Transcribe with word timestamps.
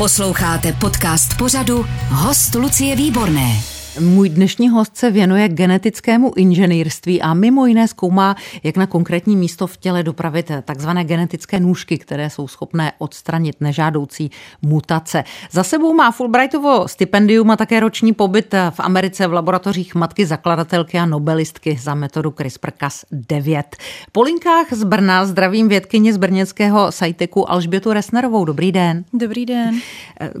Posloucháte 0.00 0.72
podcast 0.72 1.36
pořadu 1.38 1.86
Host 2.08 2.54
Lucie 2.54 2.96
Výborné. 2.96 3.79
Můj 3.98 4.28
dnešní 4.28 4.68
host 4.68 4.96
se 4.96 5.10
věnuje 5.10 5.48
genetickému 5.48 6.32
inženýrství 6.36 7.22
a 7.22 7.34
mimo 7.34 7.66
jiné 7.66 7.88
zkoumá, 7.88 8.36
jak 8.62 8.76
na 8.76 8.86
konkrétní 8.86 9.36
místo 9.36 9.66
v 9.66 9.76
těle 9.76 10.02
dopravit 10.02 10.50
takzvané 10.64 11.04
genetické 11.04 11.60
nůžky, 11.60 11.98
které 11.98 12.30
jsou 12.30 12.48
schopné 12.48 12.92
odstranit 12.98 13.56
nežádoucí 13.60 14.30
mutace. 14.62 15.24
Za 15.50 15.62
sebou 15.62 15.94
má 15.94 16.10
Fulbrightovo 16.10 16.88
stipendium 16.88 17.50
a 17.50 17.56
také 17.56 17.80
roční 17.80 18.12
pobyt 18.12 18.54
v 18.70 18.80
Americe 18.80 19.26
v 19.26 19.32
laboratořích 19.32 19.94
matky 19.94 20.26
zakladatelky 20.26 20.98
a 20.98 21.06
nobelistky 21.06 21.78
za 21.80 21.94
metodu 21.94 22.30
CRISPR-Cas9. 22.30 23.64
Po 24.12 24.22
linkách 24.22 24.66
z 24.72 24.84
Brna 24.84 25.26
zdravím 25.26 25.68
vědkyně 25.68 26.12
z 26.12 26.16
brněnského 26.16 26.92
sajteku 26.92 27.50
Alžbětu 27.50 27.92
Resnerovou. 27.92 28.44
Dobrý 28.44 28.72
den. 28.72 29.04
Dobrý 29.12 29.46
den. 29.46 29.80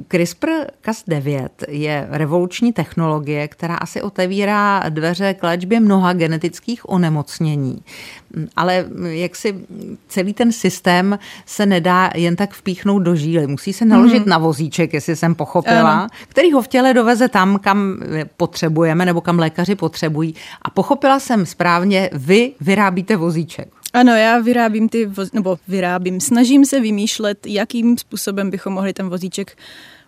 CRISPR-Cas9 0.08 1.48
je 1.68 2.06
revoluční 2.10 2.72
technologie, 2.72 3.39
která 3.48 3.76
asi 3.76 4.02
otevírá 4.02 4.82
dveře 4.88 5.34
k 5.34 5.42
léčbě 5.42 5.80
mnoha 5.80 6.12
genetických 6.12 6.88
onemocnění. 6.88 7.82
Ale 8.56 8.86
jak 9.00 9.36
si 9.36 9.54
celý 10.08 10.34
ten 10.34 10.52
systém 10.52 11.18
se 11.46 11.66
nedá 11.66 12.10
jen 12.14 12.36
tak 12.36 12.54
vpíchnout 12.54 13.02
do 13.02 13.14
žíly. 13.14 13.46
Musí 13.46 13.72
se 13.72 13.84
naložit 13.84 14.24
mm. 14.24 14.30
na 14.30 14.38
vozíček, 14.38 14.94
jestli 14.94 15.16
jsem 15.16 15.34
pochopila, 15.34 16.02
um. 16.02 16.08
který 16.28 16.52
ho 16.52 16.62
v 16.62 16.68
těle 16.68 16.94
doveze 16.94 17.28
tam, 17.28 17.58
kam 17.58 17.96
potřebujeme 18.36 19.06
nebo 19.06 19.20
kam 19.20 19.38
lékaři 19.38 19.74
potřebují. 19.74 20.34
A 20.62 20.70
pochopila 20.70 21.20
jsem 21.20 21.46
správně, 21.46 22.10
vy 22.12 22.52
vyrábíte 22.60 23.16
vozíček. 23.16 23.79
Ano, 23.92 24.12
já 24.12 24.38
vyrábím 24.38 24.88
ty, 24.88 25.06
voz, 25.06 25.32
nebo 25.32 25.58
vyrábím, 25.68 26.20
snažím 26.20 26.64
se 26.64 26.80
vymýšlet, 26.80 27.46
jakým 27.46 27.98
způsobem 27.98 28.50
bychom 28.50 28.72
mohli 28.72 28.92
ten 28.92 29.08
vozíček 29.08 29.56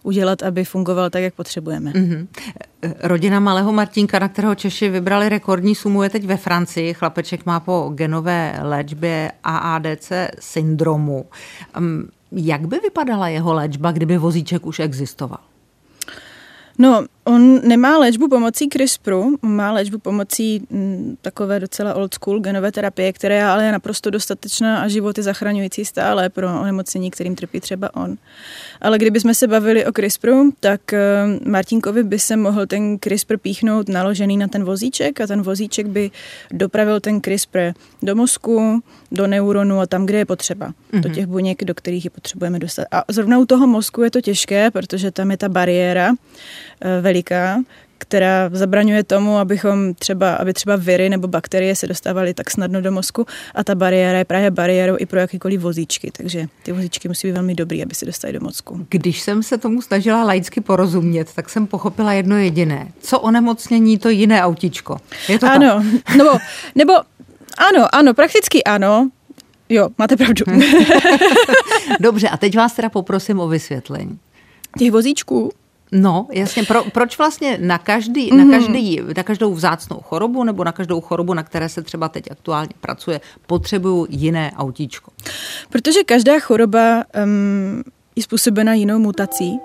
udělat, 0.03 0.43
aby 0.43 0.65
fungoval 0.65 1.11
tak, 1.11 1.23
jak 1.23 1.35
potřebujeme. 1.35 1.91
Mm-hmm. 1.91 2.27
Rodina 3.01 3.41
malého 3.41 3.73
Martinka, 3.73 4.19
na 4.19 4.29
kterého 4.29 4.55
Češi 4.55 4.89
vybrali 4.89 5.29
rekordní 5.29 5.75
sumu, 5.75 6.03
je 6.03 6.11
teď 6.11 6.25
ve 6.25 6.37
Francii. 6.37 6.95
Chlapeček 6.95 7.47
má 7.47 7.61
po 7.61 7.93
genové 7.95 8.59
léčbě 8.63 9.33
AADC 9.45 10.13
syndromu. 10.41 11.27
Jak 12.33 12.67
by 12.67 12.79
vypadala 12.79 13.29
jeho 13.29 13.53
léčba, 13.53 13.93
kdyby 13.93 14.19
vozíček 14.19 14.67
už 14.67 14.81
existoval? 14.81 15.39
No, 16.79 17.05
on 17.25 17.69
nemá 17.69 17.99
léčbu 17.99 18.29
pomocí 18.29 18.69
CRISPRu, 18.69 19.37
má 19.43 19.73
léčbu 19.73 19.99
pomocí 19.99 20.57
m, 20.71 20.79
mm, 20.79 21.17
takové 21.23 21.61
docela 21.61 21.95
old 21.95 22.15
school 22.15 22.41
genové 22.41 22.73
terapie, 22.73 23.13
která 23.13 23.53
ale 23.53 23.65
je 23.65 23.73
naprosto 23.73 24.11
dostatečná 24.11 24.81
a 24.81 24.89
životy 24.89 25.23
zachraňující 25.23 25.85
stále 25.85 26.29
pro 26.29 26.61
onemocnění, 26.61 27.11
kterým 27.11 27.35
trpí 27.35 27.61
třeba 27.61 27.97
on. 27.97 28.17
Ale 28.81 28.99
kdybychom 28.99 29.35
se 29.35 29.49
bavili 29.49 29.87
o 29.87 29.93
CRISPRu, 29.93 30.53
tak 30.61 30.81
uh, 30.93 31.49
Martinkovi 31.49 32.03
by 32.03 32.19
se 32.19 32.37
mohl 32.37 32.67
ten 32.67 32.99
CRISPR 32.99 33.37
píchnout 33.37 33.89
naložený 33.89 34.37
na 34.37 34.49
ten 34.49 34.65
vozíček 34.65 35.21
a 35.21 35.27
ten 35.27 35.43
vozíček 35.43 35.87
by 35.87 36.11
dopravil 36.51 37.01
ten 37.01 37.21
CRISPR 37.21 37.73
do 38.03 38.15
mozku, 38.15 38.83
do 39.13 39.27
neuronu 39.27 39.81
a 39.81 39.87
tam, 39.87 40.07
kde 40.07 40.19
je 40.19 40.25
potřeba. 40.25 40.67
Mm-hmm. 40.69 41.01
Do 41.01 41.09
mhm. 41.09 41.15
těch 41.15 41.27
buněk, 41.27 41.65
do 41.65 41.75
kterých 41.75 42.05
je 42.05 42.11
potřebujeme 42.11 42.59
dostat. 42.59 42.87
A 42.91 43.05
zrovna 43.09 43.39
u 43.39 43.47
toho 43.47 43.67
mozku 43.67 44.03
je 44.03 44.11
to 44.11 44.21
těžké, 44.21 44.71
protože 44.71 45.11
tam 45.11 45.31
je 45.31 45.37
ta 45.37 45.49
bariéra, 45.49 46.13
Eh, 46.13 46.72
veliká, 47.01 47.59
která 47.99 48.51
zabraňuje 48.53 49.05
tomu, 49.05 49.37
abychom 49.37 49.95
třeba, 49.95 50.35
aby 50.35 50.53
třeba 50.53 50.77
viry 50.77 51.09
nebo 51.09 51.29
bakterie 51.29 51.77
se 51.77 51.87
dostávaly 51.87 52.35
tak 52.35 52.51
snadno 52.51 52.81
do 52.81 52.93
mozku 52.93 53.27
a 53.55 53.65
ta 53.65 53.75
bariéra 53.75 54.19
je 54.19 54.25
právě 54.25 54.51
bariérou 54.51 54.97
i 54.99 55.07
pro 55.07 55.19
jakýkoliv 55.19 55.61
vozíčky, 55.61 56.11
takže 56.11 56.47
ty 56.63 56.73
vozíčky 56.73 57.09
musí 57.09 57.27
být 57.29 57.33
velmi 57.33 57.55
dobrý, 57.55 57.83
aby 57.83 57.95
se 57.95 58.07
dostali 58.07 58.33
do 58.33 58.41
mozku. 58.41 58.87
Když 58.89 59.21
jsem 59.21 59.43
se 59.43 59.59
tomu 59.59 59.83
snažila 59.83 60.25
laicky 60.25 60.61
porozumět, 60.61 61.33
tak 61.35 61.51
jsem 61.51 61.67
pochopila 61.67 62.13
jedno 62.13 62.37
jediné. 62.37 62.89
Co 63.01 63.21
onemocnění, 63.21 63.99
to 63.99 64.09
jiné 64.09 64.43
autičko. 64.43 64.99
Je 65.29 65.39
to 65.39 65.47
ano, 65.47 65.85
tak? 66.05 66.17
nebo, 66.17 66.31
nebo 66.75 66.93
ano, 67.59 67.95
ano, 67.95 68.15
prakticky 68.15 68.65
ano, 68.65 69.11
Jo, 69.69 69.89
máte 69.99 70.17
pravdu. 70.17 70.45
Dobře, 72.01 72.29
a 72.29 72.37
teď 72.37 72.57
vás 72.57 72.73
teda 72.73 72.89
poprosím 72.89 73.41
o 73.41 73.49
vysvětlení. 73.49 74.19
Těch 74.79 74.91
vozíčků? 74.91 75.53
No, 75.93 76.27
jasně. 76.33 76.63
Pro, 76.63 76.85
proč 76.85 77.19
vlastně 77.19 77.59
na, 77.61 77.79
každý, 77.79 78.33
mm. 78.33 78.39
na, 78.39 78.45
mhm. 78.45 78.53
každý, 78.53 79.01
na 79.17 79.23
každou 79.23 79.55
vzácnou 79.55 80.01
chorobu 80.01 80.45
nebo 80.45 80.65
na 80.65 80.73
každou 80.73 81.01
chorobu, 81.01 81.35
na 81.35 81.43
které 81.43 81.69
se 81.69 81.83
třeba 81.83 82.09
teď 82.09 82.31
aktuálně 82.31 82.73
pracuje, 82.81 83.21
potřebuju 83.47 84.07
jiné 84.11 84.53
autíčko? 84.57 85.13
Protože 85.71 86.05
každá 86.05 86.39
choroba 86.41 87.05
um, 87.25 87.83
je 88.17 88.23
způsobena 88.23 88.75
jinou 88.75 88.99
mutací. 88.99 89.59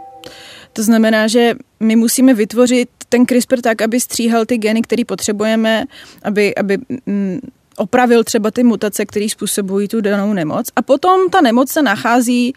To 0.74 0.84
znamená, 0.84 1.28
že 1.28 1.54
my 1.80 1.96
musíme 1.96 2.34
vytvořit 2.34 2.90
ten 3.10 3.26
CRISPR 3.26 3.62
tak, 3.62 3.82
aby 3.82 4.00
stříhal 4.00 4.46
ty 4.46 4.58
geny, 4.58 4.82
které 4.82 5.06
potřebujeme, 5.06 5.86
aby, 6.24 6.56
aby 6.56 6.78
opravil 7.78 8.24
třeba 8.24 8.52
ty 8.52 8.64
mutace, 8.64 9.06
které 9.06 9.30
způsobují 9.30 9.88
tu 9.88 10.02
danou 10.02 10.34
nemoc 10.34 10.68
a 10.76 10.82
potom 10.82 11.30
ta 11.30 11.42
nemoc 11.42 11.72
se 11.72 11.82
nachází 11.82 12.54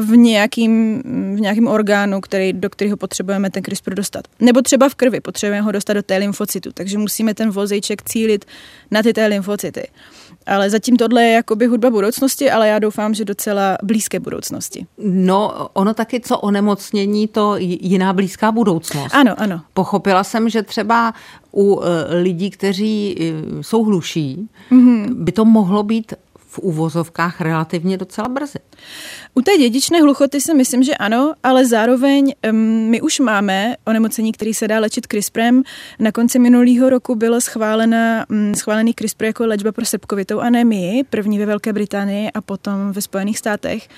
v 0.00 0.16
nějakým, 0.16 1.02
v 1.36 1.40
nějakým 1.40 1.68
orgánu, 1.68 2.20
který, 2.20 2.52
do 2.52 2.70
kterého 2.70 2.96
potřebujeme 2.96 3.50
ten 3.50 3.62
CRISPR 3.62 3.94
dostat. 3.94 4.24
Nebo 4.40 4.62
třeba 4.62 4.88
v 4.88 4.94
krvi, 4.94 5.20
potřebujeme 5.20 5.64
ho 5.64 5.72
dostat 5.72 5.92
do 5.92 6.02
té 6.02 6.16
lymfocytu, 6.16 6.70
takže 6.74 6.98
musíme 6.98 7.34
ten 7.34 7.50
vozejček 7.50 8.02
cílit 8.02 8.44
na 8.90 9.02
ty 9.02 9.12
té 9.12 9.26
lymfocyty. 9.26 9.88
Ale 10.46 10.70
zatím 10.70 10.96
tohle 10.96 11.22
je 11.22 11.32
jakoby 11.32 11.66
hudba 11.66 11.90
budoucnosti, 11.90 12.50
ale 12.50 12.68
já 12.68 12.78
doufám, 12.78 13.14
že 13.14 13.24
docela 13.24 13.78
blízké 13.82 14.20
budoucnosti. 14.20 14.86
No, 14.98 15.68
ono 15.72 15.94
taky, 15.94 16.20
co 16.20 16.38
onemocnění, 16.38 17.28
to 17.28 17.54
jiná 17.58 18.12
blízká 18.12 18.52
budoucnost. 18.52 19.14
Ano, 19.14 19.34
ano. 19.38 19.60
Pochopila 19.74 20.24
jsem, 20.24 20.48
že 20.48 20.62
třeba 20.62 21.14
u 21.54 21.80
e, 21.80 22.14
lidí, 22.22 22.50
kteří 22.50 23.16
e, 23.18 23.62
jsou 23.62 23.84
hluší, 23.84 24.48
mm-hmm. 24.70 25.14
by 25.14 25.32
to 25.32 25.44
mohlo 25.44 25.82
být 25.82 26.12
v 26.54 26.58
úvozovkách 26.58 27.40
relativně 27.40 27.96
docela 27.96 28.28
brzy. 28.28 28.58
U 29.34 29.42
té 29.42 29.56
dědičné 29.58 30.02
hluchoty 30.02 30.40
si 30.40 30.54
myslím, 30.54 30.82
že 30.82 30.94
ano, 30.94 31.34
ale 31.42 31.66
zároveň 31.66 32.34
um, 32.50 32.56
my 32.90 33.00
už 33.00 33.20
máme 33.20 33.76
onemocnění, 33.86 34.32
který 34.32 34.54
se 34.54 34.68
dá 34.68 34.80
léčit 34.80 35.06
CRISPRem. 35.06 35.62
Na 35.98 36.12
konci 36.12 36.38
minulého 36.38 36.90
roku 36.90 37.14
bylo 37.14 37.40
schválena, 37.40 38.26
um, 38.30 38.54
schválený 38.54 38.94
CRISPR 38.94 39.24
jako 39.24 39.46
léčba 39.46 39.72
pro 39.72 39.84
sepkovitou 39.84 40.40
anémii, 40.40 41.04
první 41.04 41.38
ve 41.38 41.46
Velké 41.46 41.72
Británii 41.72 42.30
a 42.30 42.40
potom 42.40 42.92
ve 42.92 43.02
Spojených 43.02 43.38
státech, 43.38 43.88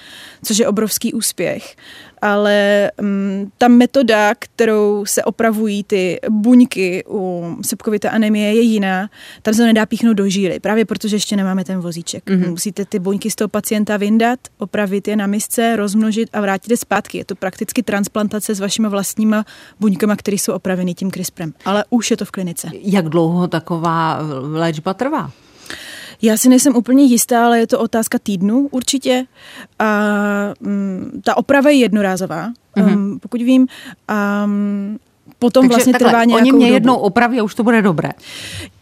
což 0.44 0.58
je 0.58 0.68
obrovský 0.68 1.12
úspěch 1.12 1.76
ale 2.26 2.90
um, 3.00 3.52
ta 3.58 3.68
metoda, 3.68 4.34
kterou 4.38 5.04
se 5.06 5.24
opravují 5.24 5.84
ty 5.84 6.20
buňky 6.30 7.04
u 7.08 7.56
sepkovité 7.62 8.10
anemie, 8.10 8.54
je 8.54 8.60
jiná. 8.60 9.10
Tam 9.42 9.54
se 9.54 9.62
to 9.62 9.66
nedá 9.66 9.86
píchnout 9.86 10.16
do 10.16 10.28
žíly, 10.28 10.60
právě 10.60 10.84
protože 10.84 11.16
ještě 11.16 11.36
nemáme 11.36 11.64
ten 11.64 11.80
vozíček. 11.80 12.26
Mm-hmm. 12.26 12.50
Musíte 12.50 12.84
ty 12.84 12.98
buňky 12.98 13.30
z 13.30 13.34
toho 13.34 13.48
pacienta 13.48 13.96
vyndat, 13.96 14.38
opravit 14.58 15.08
je 15.08 15.16
na 15.16 15.26
misce, 15.26 15.76
rozmnožit 15.76 16.28
a 16.32 16.40
vrátit 16.40 16.70
je 16.70 16.76
zpátky. 16.76 17.18
Je 17.18 17.24
to 17.24 17.34
prakticky 17.34 17.82
transplantace 17.82 18.54
s 18.54 18.60
vašimi 18.60 18.88
vlastníma 18.88 19.44
buňkama, 19.80 20.16
které 20.16 20.34
jsou 20.34 20.52
opraveny 20.52 20.94
tím 20.94 21.10
CRISPRem. 21.10 21.52
Ale 21.64 21.84
už 21.90 22.10
je 22.10 22.16
to 22.16 22.24
v 22.24 22.30
klinice. 22.30 22.70
Jak 22.82 23.08
dlouho 23.08 23.48
taková 23.48 24.18
léčba 24.42 24.94
trvá? 24.94 25.30
Já 26.22 26.36
si 26.36 26.48
nejsem 26.48 26.76
úplně 26.76 27.04
jistá, 27.04 27.46
ale 27.46 27.58
je 27.58 27.66
to 27.66 27.78
otázka 27.78 28.18
týdnu 28.18 28.68
určitě. 28.70 29.26
A 29.78 30.02
um, 30.60 31.10
ta 31.24 31.36
oprava 31.36 31.70
je 31.70 31.76
jednorázová, 31.76 32.48
mm-hmm. 32.76 32.94
um, 32.94 33.18
pokud 33.20 33.42
vím. 33.42 33.66
A 34.08 34.44
um, 34.44 34.98
potom 35.38 35.62
Takže 35.62 35.74
vlastně 35.74 35.92
takhle, 35.92 36.10
trvá 36.10 36.24
nějakou 36.24 36.42
Oni 36.42 36.52
mě 36.52 36.66
dobu. 36.66 36.74
jednou 36.74 36.96
opraví 36.96 37.40
a 37.40 37.42
už 37.42 37.54
to 37.54 37.62
bude 37.62 37.82
dobré. 37.82 38.10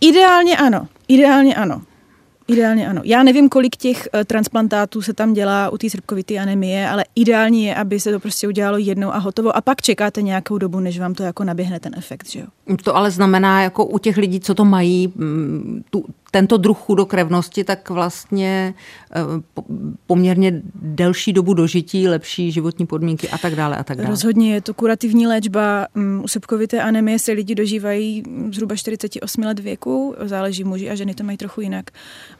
Ideálně 0.00 0.56
ano. 0.56 0.88
Ideálně 1.08 1.54
ano. 1.54 1.82
Ideálně 2.48 2.88
ano. 2.88 3.00
Já 3.04 3.22
nevím, 3.22 3.48
kolik 3.48 3.76
těch 3.76 4.08
uh, 4.14 4.20
transplantátů 4.24 5.02
se 5.02 5.12
tam 5.12 5.32
dělá 5.32 5.70
u 5.70 5.78
té 5.78 5.90
srpkovité 5.90 6.38
anemie, 6.38 6.88
ale 6.88 7.04
ideální 7.14 7.64
je, 7.64 7.74
aby 7.74 8.00
se 8.00 8.12
to 8.12 8.20
prostě 8.20 8.48
udělalo 8.48 8.78
jednou 8.78 9.14
a 9.14 9.18
hotovo 9.18 9.56
a 9.56 9.60
pak 9.60 9.82
čekáte 9.82 10.22
nějakou 10.22 10.58
dobu, 10.58 10.80
než 10.80 10.98
vám 10.98 11.14
to 11.14 11.22
jako 11.22 11.44
naběhne 11.44 11.80
ten 11.80 11.92
efekt, 11.96 12.30
že 12.30 12.40
jo? 12.40 12.76
To 12.84 12.96
ale 12.96 13.10
znamená, 13.10 13.62
jako 13.62 13.84
u 13.84 13.98
těch 13.98 14.16
lidí, 14.16 14.40
co 14.40 14.54
to 14.54 14.64
mají, 14.64 15.12
mm, 15.16 15.84
tu, 15.90 16.04
tento 16.34 16.56
druh 16.56 16.78
chudokrevnosti, 16.78 17.64
tak 17.64 17.90
vlastně 17.90 18.74
eh, 19.14 19.20
poměrně 20.06 20.62
delší 20.74 21.32
dobu 21.32 21.54
dožití, 21.54 22.08
lepší 22.08 22.52
životní 22.52 22.86
podmínky 22.86 23.28
a 23.28 23.38
tak 23.38 23.54
dále 23.54 23.76
a 23.76 23.84
tak 23.84 23.96
dále. 23.96 24.10
Rozhodně 24.10 24.54
je 24.54 24.60
to 24.60 24.74
kurativní 24.74 25.26
léčba. 25.26 25.86
Mm, 25.94 26.20
u 26.24 26.28
sepkovité 26.28 26.82
anemie 26.82 27.18
se 27.18 27.32
lidi 27.32 27.54
dožívají 27.54 28.22
zhruba 28.52 28.76
48 28.76 29.42
let 29.42 29.58
věku, 29.58 30.14
záleží 30.24 30.64
muži 30.64 30.90
a 30.90 30.94
ženy 30.94 31.14
to 31.14 31.24
mají 31.24 31.38
trochu 31.38 31.60
jinak, 31.60 31.90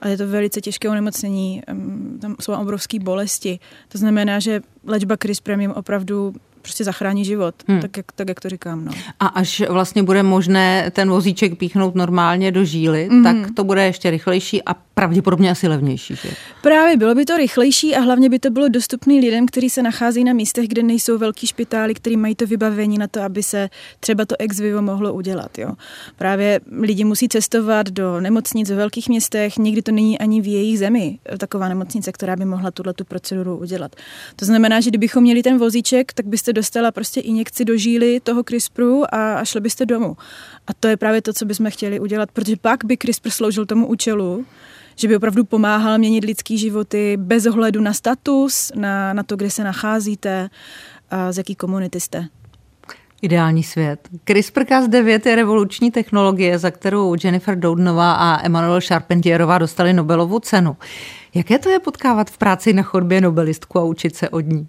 ale 0.01 0.11
je 0.11 0.17
to 0.17 0.27
velice 0.27 0.61
těžké 0.61 0.89
onemocnění, 0.89 1.63
mm, 1.73 2.19
tam 2.21 2.37
jsou 2.41 2.53
obrovské 2.53 2.99
bolesti. 2.99 3.59
To 3.89 3.99
znamená, 3.99 4.39
že 4.39 4.61
léčba 4.87 5.17
CRISPRem 5.17 5.61
jim 5.61 5.71
opravdu 5.71 6.35
prostě 6.65 6.85
zachrání 6.85 7.25
život, 7.25 7.55
hmm. 7.69 7.81
tak, 7.81 7.97
jak, 7.97 8.13
tak 8.13 8.29
jak 8.29 8.41
to 8.41 8.49
říkám. 8.49 8.85
No. 8.85 8.93
A 9.21 9.27
až 9.27 9.63
vlastně 9.69 10.03
bude 10.03 10.23
možné 10.23 10.91
ten 10.91 11.11
vozíček 11.11 11.59
píchnout 11.59 11.95
normálně 11.95 12.53
do 12.53 12.65
žíly, 12.65 13.09
hmm. 13.11 13.23
tak 13.23 13.37
to 13.55 13.65
bude 13.65 13.85
ještě 13.85 14.11
rychlejší 14.11 14.63
a 14.63 14.75
pravděpodobně 14.95 15.51
asi 15.51 15.69
levnější. 15.69 16.17
Že? 16.17 16.29
Právě 16.63 16.97
bylo 16.97 17.15
by 17.15 17.25
to 17.25 17.37
rychlejší 17.37 17.95
a 17.97 18.01
hlavně 18.01 18.29
by 18.29 18.39
to 18.39 18.51
bylo 18.51 18.69
dostupné 18.69 19.15
lidem, 19.15 19.47
kteří 19.47 19.71
se 19.71 19.83
nachází 19.83 20.25
na 20.25 20.33
místech, 20.33 20.69
kde 20.69 20.83
nejsou 20.83 21.19
velký 21.19 21.47
špitály, 21.47 21.95
kteří 21.95 22.17
mají 22.17 22.35
to 22.35 22.47
vybavení 22.47 22.99
na 22.99 23.07
to, 23.07 23.23
aby 23.23 23.43
se 23.43 23.71
třeba 24.01 24.25
to 24.25 24.35
ex 24.39 24.61
vivo 24.61 24.83
mohlo 24.83 25.13
udělat. 25.13 25.59
Jo. 25.59 25.71
Právě 26.17 26.61
lidi 26.81 27.05
musí 27.05 27.29
cestovat 27.29 27.91
do 27.91 28.21
nemocnic 28.21 28.71
ve 28.71 28.77
velkých 28.77 29.09
městech, 29.09 29.59
někdy 29.59 29.83
to 29.83 29.93
není 29.93 30.19
ani 30.19 30.41
v 30.41 30.47
jejich 30.47 30.79
zemi 30.79 31.19
taková 31.39 31.69
nemocnice, 31.69 32.13
která 32.13 32.37
by 32.37 32.45
mohla 32.45 32.71
tuhle 32.71 32.95
tu 32.95 33.05
proceduru 33.05 33.57
udělat. 33.57 33.97
To 34.37 34.45
znamená, 34.45 34.81
že 34.81 34.91
kdybychom 34.91 35.23
měli 35.23 35.43
ten 35.43 35.59
vozíček, 35.59 36.13
tak 36.13 36.27
byste 36.27 36.53
dostala 36.55 36.93
prostě 36.93 37.21
injekci 37.21 37.65
do 37.65 37.77
žíly 37.77 38.21
toho 38.21 38.43
CRISPRu 38.43 39.15
a, 39.15 39.35
a 39.35 39.45
šli 39.45 39.61
byste 39.61 39.87
domů. 39.87 40.17
A 40.67 40.75
to 40.81 40.89
je 40.89 40.97
právě 40.97 41.23
to, 41.23 41.33
co 41.33 41.45
bychom 41.45 41.71
chtěli 41.71 42.01
udělat, 42.01 42.31
protože 42.33 42.57
pak 42.57 42.85
by 42.85 42.97
CRISPR 42.97 43.31
sloužil 43.31 43.67
tomu 43.67 43.87
účelu, 43.87 44.45
že 44.97 45.09
by 45.09 45.17
opravdu 45.17 45.45
pomáhal 45.45 45.99
měnit 45.99 46.25
lidský 46.25 46.59
životy 46.59 47.17
bez 47.17 47.47
ohledu 47.47 47.81
na 47.81 47.93
status, 47.93 48.73
na, 48.75 49.13
na 49.13 49.23
to, 49.23 49.37
kde 49.37 49.51
se 49.51 49.65
nacházíte 49.65 50.51
a 51.11 51.33
z 51.33 51.39
jaký 51.39 51.55
komunity 51.55 52.01
jste. 52.01 52.29
Ideální 53.23 53.63
svět. 53.63 54.09
CRISPR-Cas9 54.27 55.21
je 55.29 55.37
revoluční 55.37 55.91
technologie, 55.91 56.59
za 56.59 56.71
kterou 56.71 57.17
Jennifer 57.25 57.59
Doudnová 57.59 58.13
a 58.13 58.47
Emmanuel 58.47 58.81
Charpentierová 58.81 59.59
dostali 59.59 59.93
Nobelovu 59.93 60.39
cenu. 60.39 60.77
Jaké 61.35 61.59
to 61.59 61.69
je 61.69 61.79
potkávat 61.79 62.31
v 62.31 62.39
práci 62.39 62.73
na 62.73 62.83
chodbě 62.83 63.21
nobelistku 63.21 63.79
a 63.79 63.85
učit 63.85 64.17
se 64.17 64.29
od 64.29 64.41
ní? 64.41 64.69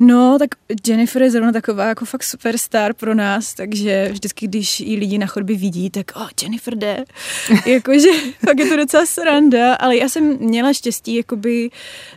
No, 0.00 0.38
tak 0.38 0.50
Jennifer 0.86 1.22
je 1.22 1.30
zrovna 1.30 1.52
taková 1.52 1.84
jako 1.84 2.04
fakt 2.04 2.22
superstar 2.22 2.94
pro 2.94 3.14
nás, 3.14 3.54
takže 3.54 4.08
vždycky, 4.12 4.46
když 4.46 4.80
ji 4.80 4.96
lidi 4.96 5.18
na 5.18 5.26
chodbě 5.26 5.56
vidí, 5.56 5.90
tak 5.90 6.06
oh, 6.16 6.28
Jennifer 6.42 6.74
jde. 6.74 7.04
Jakože 7.66 8.08
fakt 8.46 8.58
je 8.58 8.66
to 8.66 8.76
docela 8.76 9.06
sranda, 9.06 9.74
ale 9.74 9.96
já 9.96 10.08
jsem 10.08 10.38
měla 10.38 10.72
štěstí 10.72 11.14
jakoby 11.14 11.70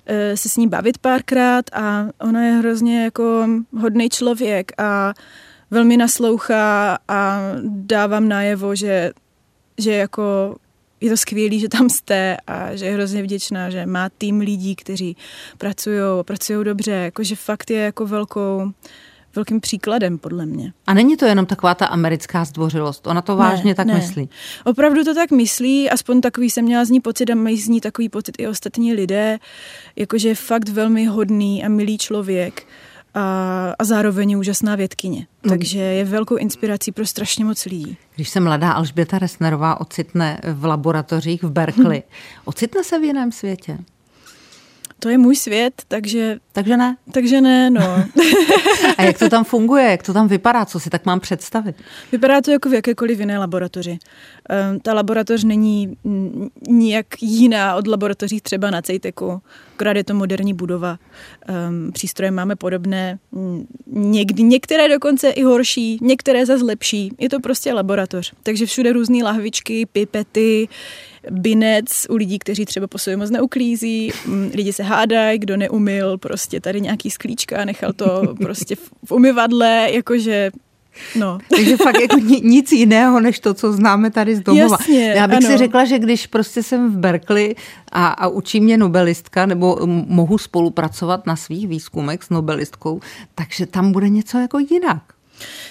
eh, 0.06 0.38
se 0.38 0.50
s 0.50 0.58
ní 0.58 0.68
bavit 0.68 0.98
párkrát 0.98 1.66
a 1.74 2.08
ona 2.20 2.46
je 2.46 2.52
hrozně 2.52 3.04
jako 3.04 3.48
hodný 3.78 4.10
člověk 4.10 4.72
a 4.78 5.14
velmi 5.72 5.98
naslouchá 5.98 6.98
a 7.08 7.40
dávám 7.64 8.28
najevo, 8.28 8.76
že, 8.76 9.12
že 9.78 9.92
jako 9.92 10.56
je 11.02 11.10
to 11.10 11.18
skvělé, 11.18 11.60
že 11.60 11.70
tam 11.70 11.90
jste 11.90 12.38
a 12.48 12.76
že 12.76 12.86
je 12.86 12.94
hrozně 12.94 13.24
vděčná, 13.24 13.70
že 13.70 13.86
má 13.86 14.10
tým 14.10 14.40
lidí, 14.40 14.76
kteří 14.76 15.18
pracují, 15.58 16.00
pracují 16.26 16.66
dobře, 16.66 16.92
jakože 16.92 17.36
fakt 17.36 17.72
je 17.72 17.80
jako 17.80 18.06
velkou, 18.06 18.72
velkým 19.36 19.62
příkladem, 19.62 20.18
podle 20.18 20.46
mě. 20.46 20.74
A 20.88 20.94
není 20.94 21.18
to 21.18 21.26
jenom 21.26 21.46
taková 21.46 21.76
ta 21.76 21.86
americká 21.86 22.46
zdvořilost, 22.46 23.08
ona 23.08 23.22
to 23.22 23.36
vážně 23.36 23.72
ne, 23.72 23.76
tak 23.76 23.88
ne. 23.88 23.94
myslí. 23.94 24.30
Opravdu 24.66 25.04
to 25.04 25.16
tak 25.16 25.32
myslí, 25.32 25.90
aspoň 25.90 26.22
takový 26.22 26.50
jsem 26.50 26.66
měla 26.66 26.86
z 26.86 26.90
ní 26.90 27.00
pocit 27.00 27.30
a 27.30 27.36
mají 27.36 27.58
z 27.58 27.68
ní 27.68 27.82
takový 27.82 28.10
pocit 28.10 28.36
i 28.40 28.48
ostatní 28.48 28.94
lidé, 28.94 29.40
jakože 29.96 30.28
je 30.28 30.36
fakt 30.36 30.70
velmi 30.70 31.06
hodný 31.06 31.64
a 31.64 31.70
milý 31.70 31.98
člověk 31.98 32.64
a, 33.14 33.74
a 33.80 33.84
zároveň 33.84 34.38
úžasná 34.38 34.76
vědkyně. 34.76 35.28
Mm. 35.44 35.50
Takže 35.50 35.80
je 35.80 36.06
velkou 36.06 36.36
inspirací 36.36 36.92
pro 36.92 37.06
strašně 37.06 37.46
moc 37.46 37.66
lidí. 37.66 37.98
Když 38.16 38.30
se 38.30 38.40
mladá 38.40 38.72
Alžběta 38.72 39.20
Resnerová 39.20 39.82
ocitne 39.82 40.42
v 40.54 40.66
laboratořích 40.66 41.44
v 41.44 41.52
Berkeley, 41.52 42.04
ocitne 42.46 42.84
se 42.84 43.00
v 43.00 43.04
jiném 43.04 43.32
světě? 43.32 43.78
To 45.02 45.10
je 45.10 45.18
můj 45.18 45.36
svět, 45.36 45.74
takže... 45.88 46.38
Takže 46.52 46.78
ne? 46.78 46.98
Takže 47.12 47.42
ne, 47.42 47.70
no. 47.70 47.82
A 48.98 49.04
jak 49.04 49.20
to 49.20 49.30
tam 49.30 49.44
funguje, 49.44 49.84
jak 49.84 50.04
to 50.04 50.14
tam 50.14 50.28
vypadá, 50.28 50.66
co 50.66 50.80
si 50.80 50.90
tak 50.90 51.06
mám 51.06 51.20
představit? 51.20 51.76
Vypadá 52.12 52.42
to 52.42 52.52
jako 52.52 52.70
v 52.70 52.74
jakékoliv 52.74 53.20
jiné 53.20 53.38
laboratoři. 53.38 53.92
Um, 54.72 54.80
ta 54.80 54.94
laboratoř 54.94 55.44
není 55.44 55.98
nijak 56.68 57.06
jiná 57.22 57.76
od 57.76 57.88
laboratoří 57.88 58.42
třeba 58.42 58.70
na 58.70 58.82
Cejteku, 58.82 59.42
akorát 59.76 59.98
je 59.98 60.04
to 60.04 60.14
moderní 60.14 60.54
budova. 60.54 60.98
Um, 61.70 61.92
přístroje 61.92 62.32
máme 62.32 62.56
podobné, 62.56 63.20
někdy, 63.88 64.44
některé 64.44 64.90
dokonce 64.90 65.30
i 65.30 65.44
horší, 65.44 66.00
některé 66.02 66.46
zase 66.46 66.64
lepší. 66.64 67.12
Je 67.20 67.30
to 67.30 67.40
prostě 67.40 67.74
laboratoř. 67.74 68.34
Takže 68.44 68.66
všude 68.66 68.94
různé 68.94 69.24
lahvičky, 69.24 69.86
pipety, 69.86 70.68
binec 71.30 72.06
u 72.10 72.16
lidí, 72.16 72.40
kteří 72.40 72.66
třeba 72.66 72.88
po 72.88 72.98
sobě 72.98 73.18
moc 73.18 73.30
neuklízí, 73.30 74.12
mm, 74.26 74.52
lidi 74.56 74.74
se 74.74 74.84
hádají, 74.84 75.40
kdo 75.40 75.58
neumil 75.58 76.18
prostě 76.18 76.60
tady 76.60 76.82
nějaký 76.82 77.12
sklíčka, 77.12 77.66
nechal 77.66 77.94
to 77.94 78.22
prostě 78.42 78.76
v 79.06 79.12
umyvadle, 79.12 79.88
jakože 79.92 80.52
No. 81.16 81.38
Takže 81.56 81.78
fakt 81.78 82.02
jako 82.02 82.18
nic 82.44 82.72
jiného, 82.72 83.20
než 83.20 83.40
to, 83.40 83.54
co 83.54 83.74
známe 83.74 84.12
tady 84.12 84.36
z 84.36 84.40
domova. 84.40 84.78
Jasně, 84.80 85.14
Já 85.16 85.28
bych 85.28 85.38
ano. 85.38 85.48
si 85.48 85.58
řekla, 85.58 85.86
že 85.86 86.00
když 86.00 86.28
prostě 86.28 86.64
jsem 86.64 86.92
v 86.92 86.98
Berkeley 86.98 87.56
a, 87.92 88.08
a 88.08 88.28
učí 88.28 88.62
mě 88.62 88.78
nobelistka, 88.78 89.46
nebo 89.46 89.78
mohu 90.08 90.38
spolupracovat 90.38 91.28
na 91.28 91.36
svých 91.36 91.68
výzkumech 91.68 92.24
s 92.24 92.30
nobelistkou, 92.30 93.00
takže 93.36 93.66
tam 93.66 93.92
bude 93.92 94.10
něco 94.10 94.38
jako 94.38 94.60
jinak. 94.60 95.02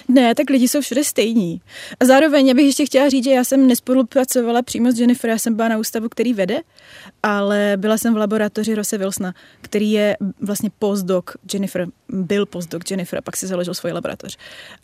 Ne, 0.09 0.35
tak 0.35 0.51
lidi 0.51 0.69
jsou 0.69 0.81
všude 0.81 1.05
stejní. 1.05 1.61
A 2.01 2.05
zároveň 2.05 2.47
já 2.47 2.55
bych 2.55 2.67
ještě 2.67 2.87
chtěla 2.87 3.09
říct, 3.09 3.25
že 3.25 3.31
já 3.31 3.45
jsem 3.45 3.67
nespolupracovala 3.67 4.63
přímo 4.63 4.93
s 4.93 5.01
Jennifer, 5.01 5.31
já 5.31 5.39
jsem 5.39 5.55
byla 5.55 5.69
na 5.69 5.79
ústavu, 5.79 6.09
který 6.09 6.35
vede, 6.35 6.61
ale 7.23 7.73
byla 7.77 7.99
jsem 7.99 8.15
v 8.15 8.17
laboratoři 8.17 8.75
Rose 8.75 8.99
Wilsona, 8.99 9.35
který 9.61 9.93
je 9.93 10.17
vlastně 10.41 10.71
postdoc 10.79 11.25
Jennifer, 11.53 11.87
byl 12.09 12.47
postdoc 12.47 12.91
Jennifer 12.91 13.19
a 13.19 13.23
pak 13.23 13.37
si 13.37 13.47
založil 13.47 13.75
svoji 13.75 13.93
laboratoř. 13.93 14.39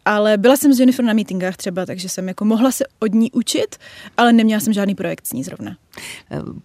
Ale 0.04 0.38
byla 0.38 0.56
jsem 0.56 0.74
s 0.74 0.80
Jennifer 0.80 1.04
na 1.04 1.12
meetingách 1.12 1.56
třeba, 1.56 1.86
takže 1.86 2.08
jsem 2.08 2.28
jako 2.28 2.44
mohla 2.44 2.70
se 2.70 2.84
od 2.98 3.14
ní 3.14 3.32
učit, 3.32 3.76
ale 4.16 4.32
neměla 4.32 4.60
jsem 4.60 4.72
žádný 4.72 4.94
projekt 4.94 5.26
s 5.26 5.32
ní 5.32 5.44
zrovna. 5.44 5.76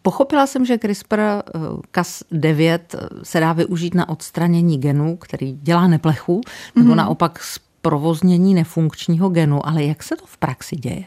Pochopila 0.01 0.47
jsem, 0.47 0.65
že 0.65 0.75
CRISPR-Cas9 0.75 2.79
se 3.23 3.39
dá 3.39 3.53
využít 3.53 3.93
na 3.93 4.09
odstranění 4.09 4.77
genů, 4.77 5.17
který 5.17 5.57
dělá 5.61 5.87
neplechu, 5.87 6.41
nebo 6.75 6.91
mm-hmm. 6.91 6.95
naopak 6.95 7.39
provoznění 7.81 8.53
nefunkčního 8.53 9.29
genu, 9.29 9.67
ale 9.67 9.83
jak 9.83 10.03
se 10.03 10.15
to 10.15 10.25
v 10.25 10.37
praxi 10.37 10.75
děje? 10.75 11.03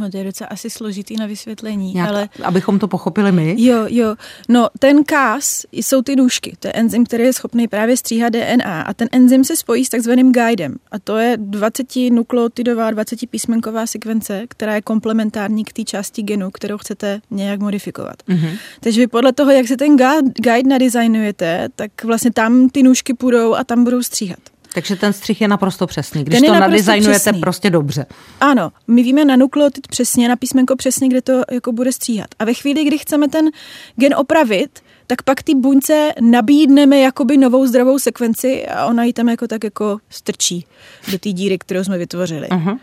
No, 0.00 0.10
to 0.10 0.16
je 0.16 0.24
docela 0.24 0.48
asi 0.48 0.70
složitý 0.70 1.16
na 1.16 1.26
vysvětlení. 1.26 1.94
Nějak, 1.94 2.08
ale... 2.08 2.28
Abychom 2.42 2.78
to 2.78 2.88
pochopili 2.88 3.32
my? 3.32 3.54
Jo, 3.58 3.86
jo. 3.88 4.14
No, 4.48 4.68
ten 4.78 5.04
Cas 5.04 5.64
jsou 5.72 6.02
ty 6.02 6.16
nůžky. 6.16 6.56
To 6.58 6.68
je 6.68 6.72
enzym, 6.72 7.04
který 7.04 7.24
je 7.24 7.32
schopný 7.32 7.68
právě 7.68 7.96
stříhat 7.96 8.32
DNA. 8.32 8.82
A 8.82 8.94
ten 8.94 9.08
enzym 9.12 9.44
se 9.44 9.56
spojí 9.56 9.84
s 9.84 9.88
takzvaným 9.88 10.32
guidem. 10.32 10.76
A 10.90 10.98
to 10.98 11.16
je 11.16 11.36
20 11.40 11.86
nukleotidová, 12.10 12.90
20 12.90 13.30
písmenková 13.30 13.86
sekvence, 13.86 14.44
která 14.48 14.74
je 14.74 14.82
komplementární 14.82 15.64
k 15.64 15.72
té 15.72 15.84
části 15.84 16.22
genu, 16.22 16.50
kterou 16.50 16.78
chcete 16.78 17.20
nějak 17.30 17.60
modifikovat. 17.60 18.16
Mm-hmm. 18.28 18.58
Takže 18.80 19.00
vy 19.00 19.06
podle 19.06 19.32
toho, 19.32 19.50
jak 19.50 19.68
se 19.68 19.76
ten 19.76 19.96
guide 19.96 20.68
nadizajnujete, 20.68 21.68
tak 21.76 22.04
vlastně 22.04 22.32
tam 22.32 22.68
ty 22.68 22.82
nůžky 22.82 23.14
půjdou 23.14 23.54
a 23.54 23.64
tam 23.64 23.84
budou 23.84 24.02
stříhat. 24.02 24.53
Takže 24.74 24.96
ten 24.96 25.12
střih 25.12 25.40
je 25.40 25.48
naprosto 25.48 25.86
přesný. 25.86 26.24
Když 26.24 26.40
ten 26.40 26.48
to 26.48 26.60
nadizajnujete 26.60 27.20
přesný. 27.20 27.40
prostě 27.40 27.70
dobře. 27.70 28.06
Ano, 28.40 28.72
my 28.88 29.02
víme 29.02 29.24
na 29.24 29.36
nukleotid 29.36 29.88
přesně, 29.88 30.28
na 30.28 30.36
písmenko 30.36 30.76
přesně, 30.76 31.08
kde 31.08 31.22
to 31.22 31.42
jako 31.50 31.72
bude 31.72 31.92
stříhat. 31.92 32.26
A 32.38 32.44
ve 32.44 32.54
chvíli, 32.54 32.84
kdy 32.84 32.98
chceme 32.98 33.28
ten 33.28 33.50
gen 33.96 34.14
opravit, 34.14 34.80
tak 35.06 35.22
pak 35.22 35.42
ty 35.42 35.54
buňce 35.54 36.12
nabídneme 36.20 36.98
jakoby 36.98 37.36
novou 37.36 37.66
zdravou 37.66 37.98
sekvenci 37.98 38.66
a 38.66 38.86
ona 38.86 39.04
ji 39.04 39.12
tam 39.12 39.28
jako 39.28 39.46
tak 39.46 39.64
jako 39.64 39.98
strčí 40.10 40.66
do 41.12 41.18
té 41.18 41.28
díry, 41.32 41.58
kterou 41.58 41.84
jsme 41.84 41.98
vytvořili. 41.98 42.48
Uh-huh. 42.48 42.78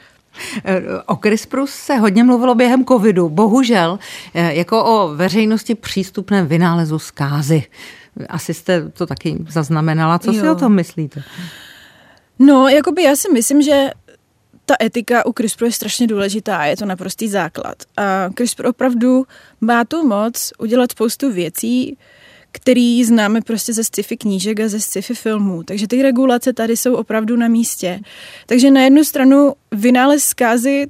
O 1.06 1.16
CRISPRu 1.16 1.68
se 1.68 1.96
hodně 1.96 2.24
mluvilo 2.24 2.56
během 2.56 2.86
covidu. 2.86 3.30
Bohužel, 3.30 4.00
eh, 4.34 4.54
jako 4.54 4.84
o 4.84 5.16
veřejnosti 5.16 5.76
přístupném 5.76 6.48
vynálezu 6.48 7.00
zkázy. 7.00 7.64
Asi 8.30 8.54
jste 8.54 8.90
to 8.90 9.06
taky 9.06 9.38
zaznamenala. 9.50 10.20
Co 10.20 10.32
jo. 10.32 10.42
si 10.42 10.50
o 10.50 10.56
tom 10.56 10.76
myslíte? 10.76 11.24
No, 12.44 12.68
jakoby 12.68 13.04
já 13.04 13.16
si 13.16 13.32
myslím, 13.32 13.62
že 13.62 13.90
ta 14.66 14.76
etika 14.82 15.26
u 15.26 15.34
CRISPR 15.34 15.64
je 15.64 15.72
strašně 15.72 16.08
důležitá 16.08 16.66
je 16.66 16.78
to 16.78 16.86
naprostý 16.86 17.28
základ. 17.28 17.78
A 17.98 18.30
CRISPR 18.30 18.66
opravdu 18.66 19.26
má 19.62 19.86
tu 19.86 20.08
moc 20.08 20.54
udělat 20.60 20.92
spoustu 20.92 21.32
věcí, 21.32 21.98
který 22.52 23.04
známe 23.06 23.42
prostě 23.42 23.74
ze 23.74 23.84
sci-fi 23.84 24.18
knížek 24.18 24.60
a 24.60 24.68
ze 24.68 24.80
sci-fi 24.80 25.14
filmů. 25.14 25.64
Takže 25.64 25.88
ty 25.88 26.02
regulace 26.02 26.54
tady 26.54 26.78
jsou 26.78 26.96
opravdu 26.96 27.38
na 27.38 27.48
místě. 27.48 28.00
Takže 28.46 28.72
na 28.72 28.82
jednu 28.82 29.04
stranu 29.04 29.54
vynález 29.72 30.24
zkázy 30.24 30.88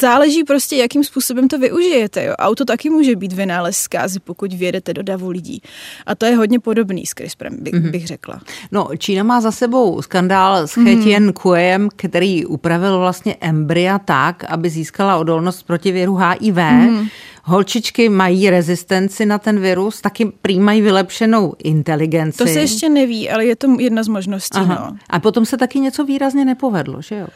záleží 0.00 0.44
prostě, 0.44 0.76
jakým 0.76 1.04
způsobem 1.04 1.48
to 1.48 1.58
využijete. 1.58 2.24
Jo. 2.24 2.34
Auto 2.38 2.64
taky 2.64 2.90
může 2.90 3.16
být 3.16 3.32
vynález 3.32 3.76
zkázy, 3.76 4.20
pokud 4.20 4.52
vědete 4.52 4.94
do 4.94 5.02
davu 5.02 5.30
lidí. 5.30 5.62
A 6.06 6.14
to 6.14 6.26
je 6.26 6.36
hodně 6.36 6.60
podobný 6.60 7.06
s 7.06 7.10
CRISPRem, 7.10 7.56
by, 7.60 7.70
mm-hmm. 7.70 7.90
bych 7.90 8.06
řekla. 8.06 8.40
No, 8.72 8.88
Čína 8.98 9.22
má 9.22 9.40
za 9.40 9.50
sebou 9.50 10.02
skandál 10.02 10.66
s 10.66 10.76
Hetien 10.76 11.28
mm-hmm. 11.28 11.32
Kuem, 11.32 11.88
který 11.96 12.46
upravil 12.46 12.98
vlastně 12.98 13.36
embrya 13.40 13.98
tak, 13.98 14.44
aby 14.44 14.70
získala 14.70 15.16
odolnost 15.16 15.62
proti 15.62 15.92
viru 15.92 16.16
HIV. 16.16 16.56
Mm-hmm. 16.56 17.08
holčičky 17.44 18.08
mají 18.08 18.50
rezistenci 18.50 19.26
na 19.26 19.38
ten 19.38 19.60
virus, 19.60 20.00
taky 20.00 20.32
přijímají 20.42 20.82
vylepšenou 20.82 21.54
inteligenci. 21.64 22.38
To 22.38 22.46
se 22.46 22.60
ještě 22.60 22.88
neví, 22.88 23.30
ale 23.30 23.46
je 23.46 23.56
to 23.56 23.76
jedna 23.80 24.02
z 24.02 24.08
možností. 24.08 24.60
No. 24.68 24.96
A 25.10 25.20
potom 25.20 25.46
se 25.46 25.56
taky 25.56 25.80
něco 25.80 26.04
výrazně 26.04 26.44
nepovedlo, 26.44 27.02
že 27.02 27.16
jo? 27.16 27.26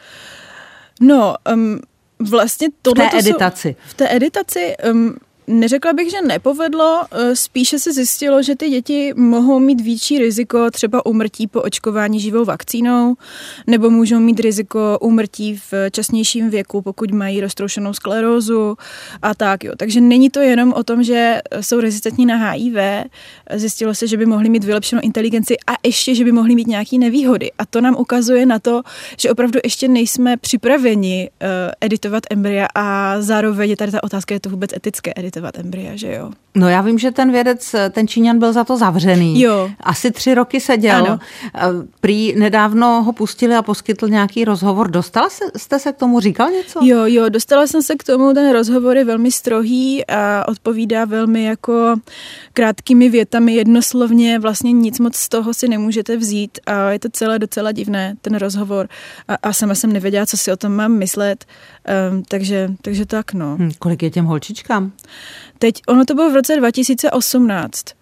No, 1.00 1.34
um, 1.54 1.80
vlastně 2.20 2.68
tohle 2.82 3.06
v 3.06 3.10
té 3.10 3.18
editaci. 3.18 3.68
Jsou, 3.68 3.90
v 3.90 3.94
té 3.94 4.16
editaci 4.16 4.74
um, 4.92 5.16
Neřekla 5.48 5.92
bych, 5.92 6.10
že 6.10 6.22
nepovedlo, 6.26 7.04
eh, 7.10 7.36
spíše 7.36 7.78
se 7.78 7.92
zjistilo, 7.92 8.42
že 8.42 8.56
ty 8.56 8.70
děti 8.70 9.12
mohou 9.16 9.58
mít 9.58 9.80
větší 9.80 10.18
riziko 10.18 10.70
třeba 10.70 11.06
umrtí 11.06 11.46
po 11.46 11.62
očkování 11.62 12.20
živou 12.20 12.44
vakcínou, 12.44 13.14
nebo 13.66 13.90
můžou 13.90 14.18
mít 14.20 14.40
riziko 14.40 14.98
umrtí 15.00 15.60
v 15.70 15.90
časnějším 15.90 16.50
věku, 16.50 16.82
pokud 16.82 17.10
mají 17.10 17.40
roztroušenou 17.40 17.92
sklerózu 17.92 18.76
a 19.22 19.34
tak. 19.34 19.64
Jo. 19.64 19.72
Takže 19.76 20.00
není 20.00 20.30
to 20.30 20.40
jenom 20.40 20.72
o 20.72 20.84
tom, 20.84 21.02
že 21.02 21.40
jsou 21.60 21.80
rezistentní 21.80 22.26
na 22.26 22.36
HIV, 22.36 22.76
zjistilo 23.54 23.94
se, 23.94 24.06
že 24.06 24.16
by 24.16 24.26
mohli 24.26 24.48
mít 24.48 24.64
vylepšenou 24.64 25.02
inteligenci 25.02 25.56
a 25.66 25.72
ještě, 25.82 26.14
že 26.14 26.24
by 26.24 26.32
mohli 26.32 26.54
mít 26.54 26.66
nějaké 26.66 26.98
nevýhody. 26.98 27.50
A 27.58 27.66
to 27.66 27.80
nám 27.80 27.96
ukazuje 27.98 28.46
na 28.46 28.58
to, 28.58 28.82
že 29.18 29.30
opravdu 29.30 29.60
ještě 29.64 29.88
nejsme 29.88 30.36
připraveni 30.36 31.30
uh, 31.42 31.48
editovat 31.80 32.22
embrya 32.30 32.66
a 32.74 33.16
zároveň 33.20 33.70
je 33.70 33.76
tady 33.76 33.92
ta 33.92 34.04
otázka, 34.04 34.34
je 34.34 34.40
to 34.40 34.50
vůbec 34.50 34.72
etické 34.72 35.12
editovat 35.16 35.37
pěstovat 35.38 35.58
embrya, 35.58 35.96
že 35.96 36.14
jo? 36.14 36.30
No 36.54 36.68
já 36.68 36.80
vím, 36.80 36.98
že 36.98 37.10
ten 37.10 37.32
vědec, 37.32 37.74
ten 37.90 38.08
Číňan 38.08 38.38
byl 38.38 38.52
za 38.52 38.64
to 38.64 38.76
zavřený. 38.76 39.40
Jo. 39.40 39.70
Asi 39.80 40.10
tři 40.10 40.34
roky 40.34 40.60
seděl. 40.60 40.96
Ano. 40.96 41.18
Prý 42.00 42.34
nedávno 42.38 43.02
ho 43.02 43.12
pustili 43.12 43.54
a 43.54 43.62
poskytl 43.62 44.08
nějaký 44.08 44.44
rozhovor. 44.44 44.90
Dostala 44.90 45.30
se, 45.30 45.44
jste 45.56 45.78
se 45.78 45.92
k 45.92 45.96
tomu, 45.96 46.20
říkal 46.20 46.50
něco? 46.50 46.80
Jo, 46.82 46.98
jo, 47.06 47.28
dostala 47.28 47.66
jsem 47.66 47.82
se 47.82 47.96
k 47.96 48.04
tomu, 48.04 48.34
ten 48.34 48.52
rozhovor 48.52 48.96
je 48.96 49.04
velmi 49.04 49.32
strohý 49.32 50.06
a 50.06 50.48
odpovídá 50.48 51.04
velmi 51.04 51.44
jako 51.44 51.96
krátkými 52.52 53.08
větami, 53.08 53.54
jednoslovně, 53.54 54.38
vlastně 54.38 54.72
nic 54.72 54.98
moc 54.98 55.16
z 55.16 55.28
toho 55.28 55.54
si 55.54 55.68
nemůžete 55.68 56.16
vzít 56.16 56.58
a 56.66 56.90
je 56.90 56.98
to 56.98 57.08
celé 57.12 57.38
docela 57.38 57.72
divné, 57.72 58.14
ten 58.20 58.34
rozhovor. 58.34 58.88
A, 59.28 59.34
a 59.34 59.52
sama 59.52 59.74
jsem 59.74 59.92
nevěděla, 59.92 60.26
co 60.26 60.36
si 60.36 60.52
o 60.52 60.56
tom 60.56 60.72
mám 60.72 60.92
myslet, 60.92 61.44
um, 62.10 62.22
takže, 62.22 62.70
takže 62.82 63.06
tak 63.06 63.32
no. 63.32 63.56
Hm, 63.58 63.70
kolik 63.78 64.02
je 64.02 64.10
těm 64.10 64.24
holčičkám? 64.24 64.92
Teď, 65.58 65.74
ono 65.88 66.04
to 66.04 66.14
bylo 66.14 66.30
v 66.30 66.34
roce 66.38 66.84
2018. 66.84 67.97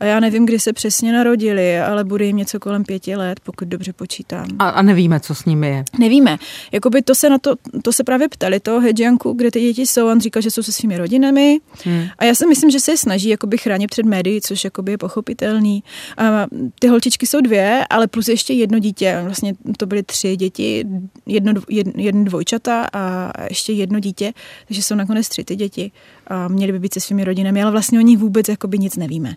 A 0.00 0.04
já 0.04 0.20
nevím, 0.20 0.46
kdy 0.46 0.58
se 0.58 0.72
přesně 0.72 1.12
narodili, 1.12 1.80
ale 1.80 2.04
bude 2.04 2.24
jim 2.24 2.36
něco 2.36 2.60
kolem 2.60 2.84
pěti 2.84 3.16
let, 3.16 3.40
pokud 3.40 3.68
dobře 3.68 3.92
počítám. 3.92 4.46
A, 4.58 4.68
a 4.68 4.82
nevíme, 4.82 5.20
co 5.20 5.34
s 5.34 5.44
nimi 5.44 5.68
je. 5.68 5.84
Nevíme. 5.98 6.38
Jakoby 6.72 7.02
to 7.02 7.14
se 7.14 7.30
na 7.30 7.38
to, 7.38 7.54
to 7.82 7.92
se 7.92 8.04
právě 8.04 8.28
ptali 8.28 8.60
toho 8.60 8.80
Hedžianku, 8.80 9.32
kde 9.32 9.50
ty 9.50 9.60
děti 9.60 9.86
jsou. 9.86 10.08
On 10.08 10.20
říkal, 10.20 10.42
že 10.42 10.50
jsou 10.50 10.62
se 10.62 10.72
svými 10.72 10.98
rodinami. 10.98 11.58
Hmm. 11.84 12.04
A 12.18 12.24
já 12.24 12.34
si 12.34 12.46
myslím, 12.46 12.70
že 12.70 12.80
se 12.80 12.90
je 12.90 12.96
snaží 12.96 13.28
jakoby 13.28 13.58
chránit 13.58 13.90
před 13.90 14.06
médií, 14.06 14.40
což 14.40 14.64
jakoby 14.64 14.92
je 14.92 14.98
pochopitelný. 14.98 15.82
A 16.16 16.46
ty 16.78 16.88
holčičky 16.88 17.26
jsou 17.26 17.40
dvě, 17.40 17.84
ale 17.90 18.06
plus 18.06 18.28
ještě 18.28 18.52
jedno 18.52 18.78
dítě. 18.78 19.20
Vlastně 19.24 19.54
to 19.76 19.86
byly 19.86 20.02
tři 20.02 20.36
děti, 20.36 20.84
jedno, 21.26 21.52
jedno 21.96 22.24
dvojčata 22.24 22.88
a 22.92 23.32
ještě 23.48 23.72
jedno 23.72 24.00
dítě, 24.00 24.32
takže 24.66 24.82
jsou 24.82 24.94
nakonec 24.94 25.28
tři 25.28 25.44
ty 25.44 25.56
děti. 25.56 25.90
A 26.26 26.48
měly 26.48 26.72
by 26.72 26.78
být 26.78 26.94
se 26.94 27.00
svými 27.00 27.24
rodinami, 27.24 27.62
ale 27.62 27.70
vlastně 27.70 27.98
o 27.98 28.02
nich 28.02 28.18
vůbec 28.18 28.48
jakoby 28.48 28.78
nic 28.78 28.96
nevíme 28.96 29.34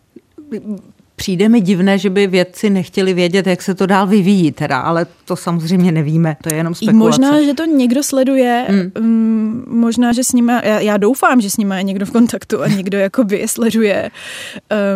přijde 1.22 1.50
mi 1.50 1.62
divné, 1.62 1.98
že 1.98 2.10
by 2.10 2.28
vědci 2.28 2.70
nechtěli 2.70 3.14
vědět, 3.14 3.48
jak 3.48 3.62
se 3.62 3.76
to 3.76 3.86
dál 3.86 4.08
vyvíjí, 4.08 4.52
teda, 4.52 4.80
ale 4.80 5.06
to 5.26 5.36
samozřejmě 5.36 5.92
nevíme, 5.92 6.38
to 6.44 6.50
je 6.50 6.56
jenom 6.56 6.76
spekulace. 6.76 7.22
Možná, 7.22 7.44
že 7.44 7.54
to 7.54 7.66
někdo 7.66 8.04
sleduje, 8.04 8.68
mm. 9.00 9.66
možná, 9.68 10.14
že 10.14 10.24
s 10.24 10.34
nima, 10.34 10.62
já, 10.64 10.80
já 10.80 10.98
doufám, 10.98 11.42
že 11.42 11.50
s 11.50 11.58
nima 11.58 11.78
je 11.78 11.84
někdo 11.84 12.06
v 12.06 12.12
kontaktu 12.12 12.62
a 12.62 12.68
někdo 12.68 12.98
jakoby 13.08 13.40
je 13.40 13.48
sleduje. 13.48 14.12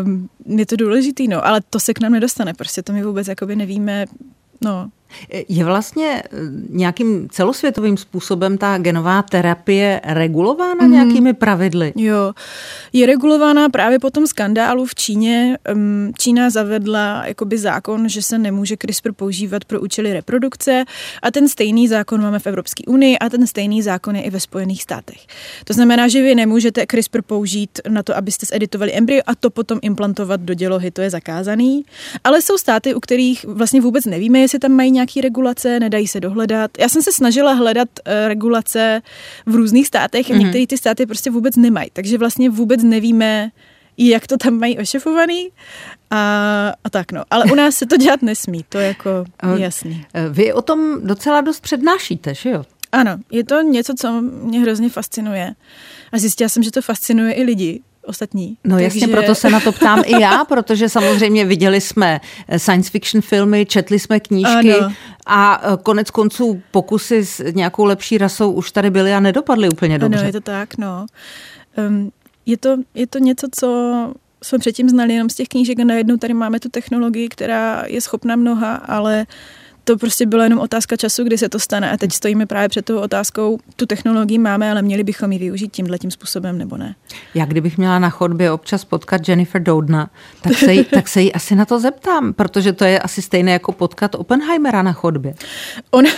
Um, 0.03 0.29
je 0.59 0.65
to 0.65 0.75
důležitý, 0.75 1.27
no, 1.27 1.45
ale 1.45 1.61
to 1.69 1.79
se 1.79 1.93
k 1.93 1.99
nám 1.99 2.11
nedostane, 2.11 2.53
prostě 2.53 2.81
to 2.81 2.93
my 2.93 3.03
vůbec 3.03 3.27
jakoby 3.27 3.55
nevíme, 3.55 4.05
no. 4.61 4.89
Je 5.49 5.65
vlastně 5.65 6.23
eh, 6.25 6.37
nějakým 6.69 7.29
celosvětovým 7.29 7.97
způsobem 7.97 8.57
ta 8.57 8.77
genová 8.77 9.21
terapie 9.21 10.01
regulována 10.03 10.85
mm. 10.85 10.91
nějakými 10.91 11.33
pravidly? 11.33 11.93
Jo, 11.95 12.33
je 12.93 13.05
regulována 13.05 13.69
právě 13.69 13.99
po 13.99 14.09
tom 14.09 14.27
skandálu 14.27 14.85
v 14.85 14.95
Číně. 14.95 15.57
Čína 16.17 16.49
zavedla 16.49 17.23
jakoby 17.25 17.57
zákon, 17.57 18.09
že 18.09 18.21
se 18.21 18.37
nemůže 18.37 18.77
CRISPR 18.77 19.11
používat 19.11 19.65
pro 19.65 19.81
účely 19.81 20.13
reprodukce 20.13 20.83
a 21.21 21.31
ten 21.31 21.49
stejný 21.49 21.87
zákon 21.87 22.21
máme 22.21 22.39
v 22.39 22.47
Evropské 22.47 22.83
unii 22.87 23.17
a 23.17 23.29
ten 23.29 23.47
stejný 23.47 23.81
zákon 23.81 24.15
je 24.15 24.21
i 24.21 24.29
ve 24.29 24.39
Spojených 24.39 24.83
státech. 24.83 25.27
To 25.63 25.73
znamená, 25.73 26.07
že 26.07 26.21
vy 26.21 26.35
nemůžete 26.35 26.85
CRISPR 26.91 27.21
použít 27.21 27.79
na 27.89 28.03
to, 28.03 28.17
abyste 28.17 28.45
zeditovali 28.45 28.93
embryo 28.93 29.21
a 29.25 29.35
to 29.35 29.49
potom 29.49 29.79
implantovat 29.81 30.41
do 30.41 30.53
dělohy, 30.53 30.91
to 30.91 31.01
je 31.01 31.09
zakázaný. 31.09 31.85
Ale 32.23 32.41
jsou 32.41 32.57
státy, 32.57 32.95
u 32.95 32.99
kterých 32.99 33.45
vlastně 33.45 33.81
vůbec 33.81 34.05
nevíme, 34.05 34.39
jestli 34.39 34.59
tam 34.59 34.71
mají 34.71 34.91
nějaký 35.05 35.21
regulace, 35.21 35.79
nedají 35.79 36.07
se 36.07 36.19
dohledat. 36.19 36.71
Já 36.79 36.89
jsem 36.89 37.01
se 37.01 37.11
snažila 37.11 37.53
hledat 37.53 37.89
uh, 38.07 38.27
regulace 38.27 39.01
v 39.45 39.55
různých 39.55 39.87
státech 39.87 40.31
a 40.31 40.33
mm-hmm. 40.33 40.37
některé 40.37 40.67
ty 40.67 40.77
státy 40.77 41.05
prostě 41.05 41.31
vůbec 41.31 41.55
nemají, 41.55 41.89
takže 41.93 42.17
vlastně 42.17 42.49
vůbec 42.49 42.83
nevíme, 42.83 43.51
jak 43.97 44.27
to 44.27 44.37
tam 44.37 44.59
mají 44.59 44.77
ošefovaný 44.77 45.49
a, 46.11 46.73
a 46.83 46.89
tak 46.89 47.11
no. 47.11 47.23
Ale 47.29 47.45
u 47.45 47.55
nás 47.55 47.75
se 47.75 47.85
to 47.85 47.97
dělat 47.97 48.21
nesmí, 48.21 48.65
to 48.69 48.77
je 48.77 48.87
jako 48.87 49.25
jasný. 49.57 50.05
Vy 50.29 50.53
o 50.53 50.61
tom 50.61 51.07
docela 51.07 51.41
dost 51.41 51.59
přednášíte, 51.59 52.33
že 52.33 52.49
jo? 52.49 52.63
Ano, 52.91 53.17
je 53.31 53.43
to 53.43 53.61
něco, 53.61 53.93
co 53.93 54.21
mě 54.21 54.59
hrozně 54.59 54.89
fascinuje. 54.89 55.53
A 56.11 56.17
zjistila 56.17 56.49
jsem, 56.49 56.63
že 56.63 56.71
to 56.71 56.81
fascinuje 56.81 57.33
i 57.33 57.43
lidi, 57.43 57.81
ostatní. 58.05 58.57
No 58.63 58.79
jasně, 58.79 58.99
Takže... 58.99 59.13
proto 59.13 59.35
se 59.35 59.49
na 59.49 59.59
to 59.59 59.71
ptám 59.71 60.03
i 60.05 60.21
já, 60.21 60.45
protože 60.47 60.89
samozřejmě 60.89 61.45
viděli 61.45 61.81
jsme 61.81 62.21
eh, 62.47 62.59
science 62.59 62.89
fiction 62.89 63.21
filmy, 63.21 63.65
četli 63.65 63.99
jsme 63.99 64.19
knížky 64.19 64.75
ano. 64.75 64.93
a 65.25 65.61
eh, 65.63 65.77
konec 65.83 66.11
konců 66.11 66.61
pokusy 66.71 67.25
s 67.25 67.53
nějakou 67.53 67.85
lepší 67.85 68.17
rasou 68.17 68.51
už 68.51 68.71
tady 68.71 68.89
byly 68.89 69.13
a 69.13 69.19
nedopadly 69.19 69.69
úplně 69.69 69.99
dobře. 69.99 70.19
Ano, 70.19 70.27
je 70.27 70.33
to 70.33 70.41
tak, 70.41 70.77
no. 70.77 71.05
Um, 71.87 72.11
je, 72.45 72.57
to, 72.57 72.77
je 72.95 73.07
to 73.07 73.19
něco, 73.19 73.47
co 73.51 73.67
jsme 74.43 74.59
předtím 74.59 74.89
znali 74.89 75.13
jenom 75.13 75.29
z 75.29 75.35
těch 75.35 75.47
knížek 75.47 75.79
a 75.79 75.83
najednou 75.83 76.17
tady 76.17 76.33
máme 76.33 76.59
tu 76.59 76.69
technologii, 76.69 77.29
která 77.29 77.83
je 77.87 78.01
schopna 78.01 78.35
mnoha, 78.35 78.75
ale 78.75 79.25
uh, 79.29 79.64
to 79.85 79.97
prostě 79.97 80.25
byla 80.25 80.43
jenom 80.43 80.59
otázka 80.59 80.95
času, 80.95 81.23
kdy 81.23 81.37
se 81.37 81.49
to 81.49 81.59
stane 81.59 81.91
a 81.91 81.97
teď 81.97 82.13
stojíme 82.13 82.45
právě 82.45 82.69
před 82.69 82.85
tou 82.85 82.97
otázkou, 82.97 83.59
tu 83.75 83.85
technologii 83.85 84.37
máme, 84.37 84.71
ale 84.71 84.81
měli 84.81 85.03
bychom 85.03 85.31
ji 85.31 85.39
využít 85.39 85.71
tímhle 85.71 85.97
tím 85.97 86.11
způsobem 86.11 86.57
nebo 86.57 86.77
ne. 86.77 86.95
Já 87.33 87.45
kdybych 87.45 87.77
měla 87.77 87.99
na 87.99 88.09
chodbě 88.09 88.51
občas 88.51 88.85
potkat 88.85 89.29
Jennifer 89.29 89.63
Doudna, 89.63 90.09
tak 90.41 90.53
se, 90.57 90.73
jí, 90.73 90.83
tak 90.93 91.07
se 91.07 91.21
jí 91.21 91.33
asi 91.33 91.55
na 91.55 91.65
to 91.65 91.79
zeptám, 91.79 92.33
protože 92.33 92.73
to 92.73 92.85
je 92.85 92.99
asi 92.99 93.21
stejné 93.21 93.51
jako 93.51 93.71
potkat 93.71 94.15
Oppenheimera 94.15 94.81
na 94.81 94.93
chodbě. 94.93 95.33
Ona, 95.91 96.09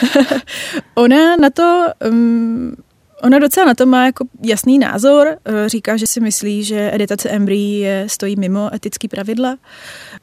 ona 0.96 1.36
na 1.36 1.50
to 1.50 1.86
um, 2.10 2.76
Ona 3.22 3.40
docela 3.40 3.66
na 3.66 3.74
to 3.74 3.86
má 3.86 4.06
jako 4.06 4.26
jasný 4.44 4.80
názor, 4.80 5.28
eh, 5.46 5.70
říká, 5.70 5.98
že 5.98 6.08
si 6.08 6.20
myslí, 6.20 6.64
že 6.64 6.92
editace 6.94 7.30
embryí 7.30 7.80
je, 7.80 8.06
stojí 8.08 8.36
mimo 8.36 8.70
etický 8.74 9.08
pravidla 9.08 9.58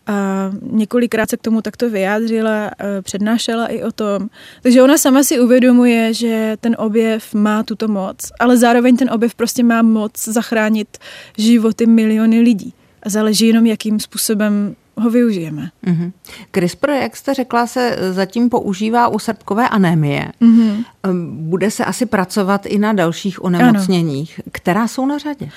a 0.06 0.50
několikrát 0.62 1.30
se 1.30 1.36
k 1.36 1.42
tomu 1.42 1.62
takto 1.62 1.90
vyjádřila, 1.90 2.70
eh, 2.78 3.02
přednášela 3.02 3.66
i 3.66 3.82
o 3.82 3.92
tom. 3.92 4.28
Takže 4.62 4.82
ona 4.82 4.98
sama 4.98 5.22
si 5.22 5.40
uvědomuje, 5.40 6.14
že 6.14 6.56
ten 6.60 6.76
objev 6.78 7.34
má 7.34 7.62
tuto 7.62 7.88
moc, 7.88 8.16
ale 8.40 8.56
zároveň 8.56 8.96
ten 8.96 9.10
objev 9.10 9.34
prostě 9.34 9.62
má 9.62 9.82
moc 9.82 10.24
zachránit 10.24 10.98
životy 11.38 11.86
miliony 11.86 12.40
lidí. 12.40 12.74
A 13.02 13.08
záleží 13.10 13.46
jenom, 13.46 13.66
jakým 13.66 14.00
způsobem 14.00 14.76
ho 14.96 15.10
využijeme. 15.10 15.70
Mm-hmm. 15.86 16.12
CRISPR, 16.52 16.90
jak 16.90 17.16
jste 17.16 17.34
řekla, 17.34 17.66
se 17.66 17.98
zatím 18.10 18.50
používá 18.50 19.08
u 19.08 19.18
srdkové 19.18 19.68
anémie. 19.68 20.28
Mm-hmm. 20.42 20.84
Bude 21.30 21.70
se 21.70 21.84
asi 21.84 22.06
pracovat 22.06 22.66
i 22.66 22.78
na 22.78 22.92
dalších 22.92 23.44
onemocněních. 23.44 24.40
Ano. 24.44 24.50
Která 24.52 24.88
jsou 24.88 25.06
na 25.06 25.18
řadě? 25.18 25.48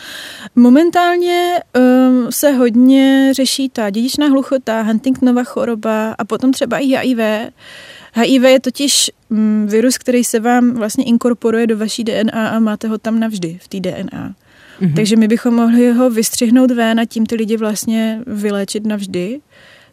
Momentálně 0.55 1.59
um, 1.77 2.31
se 2.31 2.51
hodně 2.51 3.31
řeší 3.35 3.69
ta 3.69 3.89
dědičná 3.89 4.27
hluchota, 4.27 4.81
Huntingtonova 4.81 5.43
choroba 5.43 6.15
a 6.17 6.25
potom 6.25 6.51
třeba 6.51 6.77
i 6.77 6.85
HIV. 6.85 7.19
HIV 8.13 8.43
je 8.43 8.59
totiž 8.59 9.11
um, 9.29 9.67
virus, 9.67 9.97
který 9.97 10.23
se 10.23 10.39
vám 10.39 10.73
vlastně 10.73 11.03
inkorporuje 11.03 11.67
do 11.67 11.77
vaší 11.77 12.03
DNA 12.03 12.49
a 12.49 12.59
máte 12.59 12.87
ho 12.87 12.97
tam 12.97 13.19
navždy 13.19 13.59
v 13.61 13.67
té 13.67 13.79
DNA. 13.79 14.35
Mm-hmm. 14.81 14.93
Takže 14.93 15.15
my 15.15 15.27
bychom 15.27 15.55
mohli 15.55 15.91
ho 15.91 16.09
vystřihnout 16.09 16.71
ven 16.71 16.99
a 16.99 17.05
tím 17.05 17.25
ty 17.25 17.35
lidi 17.35 17.57
vlastně 17.57 18.21
vyléčit 18.27 18.85
navždy. 18.85 19.39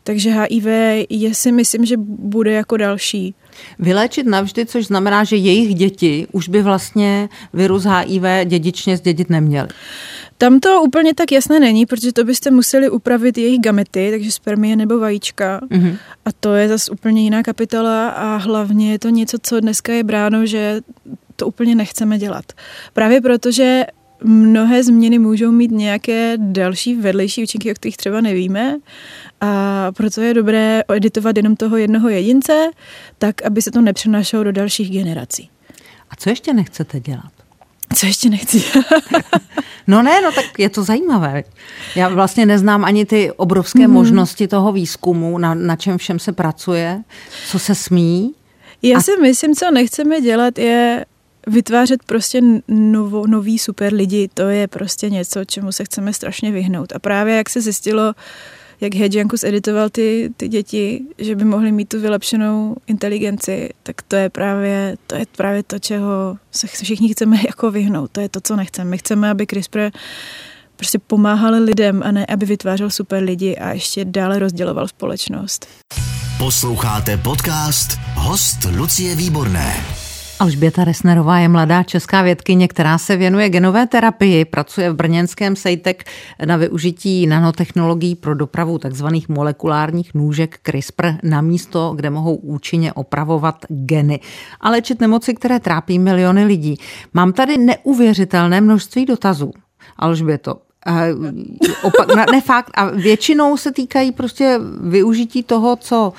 Takže 0.07 0.31
HIV 0.31 0.67
je 1.11 1.35
si 1.35 1.53
myslím, 1.53 1.85
že 1.85 1.97
bude 1.99 2.53
jako 2.53 2.77
další. 2.77 3.35
Vyléčit 3.79 4.27
navždy, 4.27 4.67
což 4.67 4.87
znamená, 4.87 5.25
že 5.25 5.37
jejich 5.37 5.75
děti 5.75 6.27
už 6.33 6.49
by 6.49 6.63
vlastně 6.63 7.29
virus 7.53 7.85
HIV 7.85 8.23
dědičně 8.45 8.97
zdědit 8.97 9.31
neměli. 9.31 9.69
Tam 10.39 10.61
to 10.61 10.83
úplně 10.83 11.15
tak 11.15 11.33
jasné 11.33 11.61
není, 11.61 11.87
protože 11.87 12.13
to 12.13 12.25
byste 12.25 12.51
museli 12.51 12.91
upravit 12.91 13.39
jejich 13.39 13.61
gamety, 13.61 14.09
takže 14.11 14.31
spermie 14.33 14.77
nebo 14.77 14.99
vajíčka. 14.99 15.61
Mm-hmm. 15.71 15.97
A 16.25 16.33
to 16.41 16.55
je 16.55 16.69
zase 16.69 16.91
úplně 16.91 17.23
jiná 17.23 17.43
kapitola 17.43 18.09
a 18.09 18.37
hlavně 18.37 18.93
je 18.93 18.99
to 18.99 19.09
něco, 19.09 19.39
co 19.43 19.61
dneska 19.61 19.93
je 19.93 20.05
bráno, 20.05 20.47
že 20.47 20.81
to 21.37 21.47
úplně 21.47 21.75
nechceme 21.75 22.19
dělat. 22.19 22.45
Právě 22.93 23.21
proto, 23.21 23.51
že 23.51 23.85
mnohé 24.25 24.85
změny 24.85 25.19
můžou 25.19 25.53
mít 25.53 25.71
nějaké 25.71 26.35
další 26.37 26.95
vedlejší 26.95 27.43
účinky, 27.43 27.71
o 27.71 27.75
kterých 27.75 27.97
třeba 27.97 28.21
nevíme. 28.21 28.77
A 29.41 29.89
proto 29.93 30.21
je 30.21 30.35
dobré 30.35 30.83
editovat 30.93 31.37
jenom 31.37 31.57
toho 31.57 31.77
jednoho 31.77 32.09
jedince, 32.09 32.71
tak 33.19 33.43
aby 33.43 33.63
se 33.63 33.71
to 33.71 33.81
nepřenášelo 33.81 34.45
do 34.45 34.53
dalších 34.53 34.91
generací. 34.91 35.51
A 36.11 36.17
co 36.17 36.31
ještě 36.31 36.53
nechcete 36.53 37.01
dělat? 37.01 37.33
Co 37.95 38.07
ještě 38.07 38.31
nechci 38.31 38.65
No 39.87 40.03
ne, 40.03 40.21
no 40.21 40.33
tak 40.33 40.45
je 40.59 40.69
to 40.69 40.85
zajímavé. 40.85 41.45
Já 41.97 42.09
vlastně 42.09 42.47
neznám 42.47 42.85
ani 42.85 43.07
ty 43.07 43.33
obrovské 43.33 43.79
mm-hmm. 43.79 43.93
možnosti 43.93 44.49
toho 44.49 44.73
výzkumu, 44.73 45.39
na, 45.39 45.55
na 45.55 45.77
čem 45.77 45.99
všem 45.99 46.19
se 46.19 46.33
pracuje, 46.33 47.03
co 47.47 47.59
se 47.59 47.75
smí. 47.75 48.35
Já 48.83 48.99
a... 48.99 49.01
si 49.01 49.11
myslím, 49.23 49.55
co 49.55 49.71
nechceme 49.71 50.21
dělat, 50.21 50.59
je 50.59 51.05
vytvářet 51.47 52.03
prostě 52.03 52.41
novo, 52.69 53.27
nový 53.27 53.59
super 53.59 53.95
lidi. 53.95 54.29
To 54.35 54.49
je 54.49 54.69
prostě 54.69 55.11
něco, 55.11 55.45
čemu 55.45 55.73
se 55.73 55.85
chceme 55.85 56.13
strašně 56.13 56.53
vyhnout. 56.53 56.93
A 56.93 56.99
právě 56.99 57.37
jak 57.37 57.51
se 57.51 57.61
zjistilo, 57.61 58.15
jak 58.81 58.95
Hedžankus 58.95 59.45
editoval 59.45 59.89
ty, 59.91 60.33
ty 60.37 60.49
děti, 60.49 61.03
že 61.19 61.35
by 61.37 61.45
mohly 61.45 61.73
mít 61.73 61.89
tu 61.89 62.01
vylepšenou 62.01 62.77
inteligenci, 62.87 63.71
tak 63.83 64.03
to 64.03 64.17
je 64.17 64.31
právě 64.31 64.97
to, 65.07 65.15
je 65.15 65.27
právě 65.37 65.63
to 65.63 65.79
čeho 65.79 66.37
se 66.51 66.67
všichni 66.67 67.09
chceme 67.09 67.37
jako 67.47 67.71
vyhnout. 67.71 68.11
To 68.11 68.21
je 68.21 68.29
to, 68.29 68.41
co 68.41 68.57
nechceme. 68.57 68.91
My 68.91 68.99
chceme, 68.99 69.31
aby 69.31 69.47
CRISPR 69.47 69.91
prostě 70.77 70.99
pomáhal 70.99 71.55
lidem 71.63 72.03
a 72.05 72.13
ne, 72.13 72.27
aby 72.27 72.47
vytvářel 72.47 72.91
super 72.91 73.23
lidi 73.23 73.57
a 73.57 73.73
ještě 73.73 74.05
dále 74.05 74.39
rozděloval 74.39 74.89
společnost. 74.89 75.67
Posloucháte 76.39 77.17
podcast 77.17 77.99
Host 78.15 78.59
Lucie 78.77 79.17
Výborné. 79.17 80.04
Alžběta 80.41 80.85
Resnerová 80.85 81.39
je 81.39 81.49
mladá 81.49 81.83
česká 81.83 82.23
vědkyně, 82.23 82.69
která 82.69 82.99
se 82.99 83.17
věnuje 83.17 83.49
genové 83.49 83.87
terapii, 83.87 84.45
pracuje 84.45 84.91
v 84.91 84.95
brněnském 84.95 85.57
Sejtek 85.57 86.05
na 86.47 86.57
využití 86.57 87.27
nanotechnologií 87.27 88.15
pro 88.15 88.35
dopravu 88.35 88.79
tzv. 88.79 89.07
molekulárních 89.29 90.15
nůžek 90.15 90.59
CRISPR 90.63 91.07
na 91.23 91.41
místo, 91.41 91.93
kde 91.97 92.11
mohou 92.11 92.35
účinně 92.35 92.93
opravovat 92.93 93.65
geny 93.69 94.21
a 94.61 94.71
léčit 94.71 95.01
nemoci, 95.01 95.35
které 95.35 95.61
trápí 95.61 95.99
miliony 95.99 96.45
lidí. 96.45 96.77
Mám 97.15 97.33
tady 97.33 97.59
neuvěřitelné 97.59 98.61
množství 98.61 99.07
dotazů. 99.07 99.53
Alžběto, 99.97 100.55
opak, 101.83 102.31
ne 102.33 102.41
fakt, 102.41 102.71
a 102.75 102.91
většinou 102.91 103.57
se 103.57 103.73
týkají 103.73 104.13
prostě 104.13 104.61
využití 104.81 105.43
toho, 105.43 105.77
co, 105.77 106.13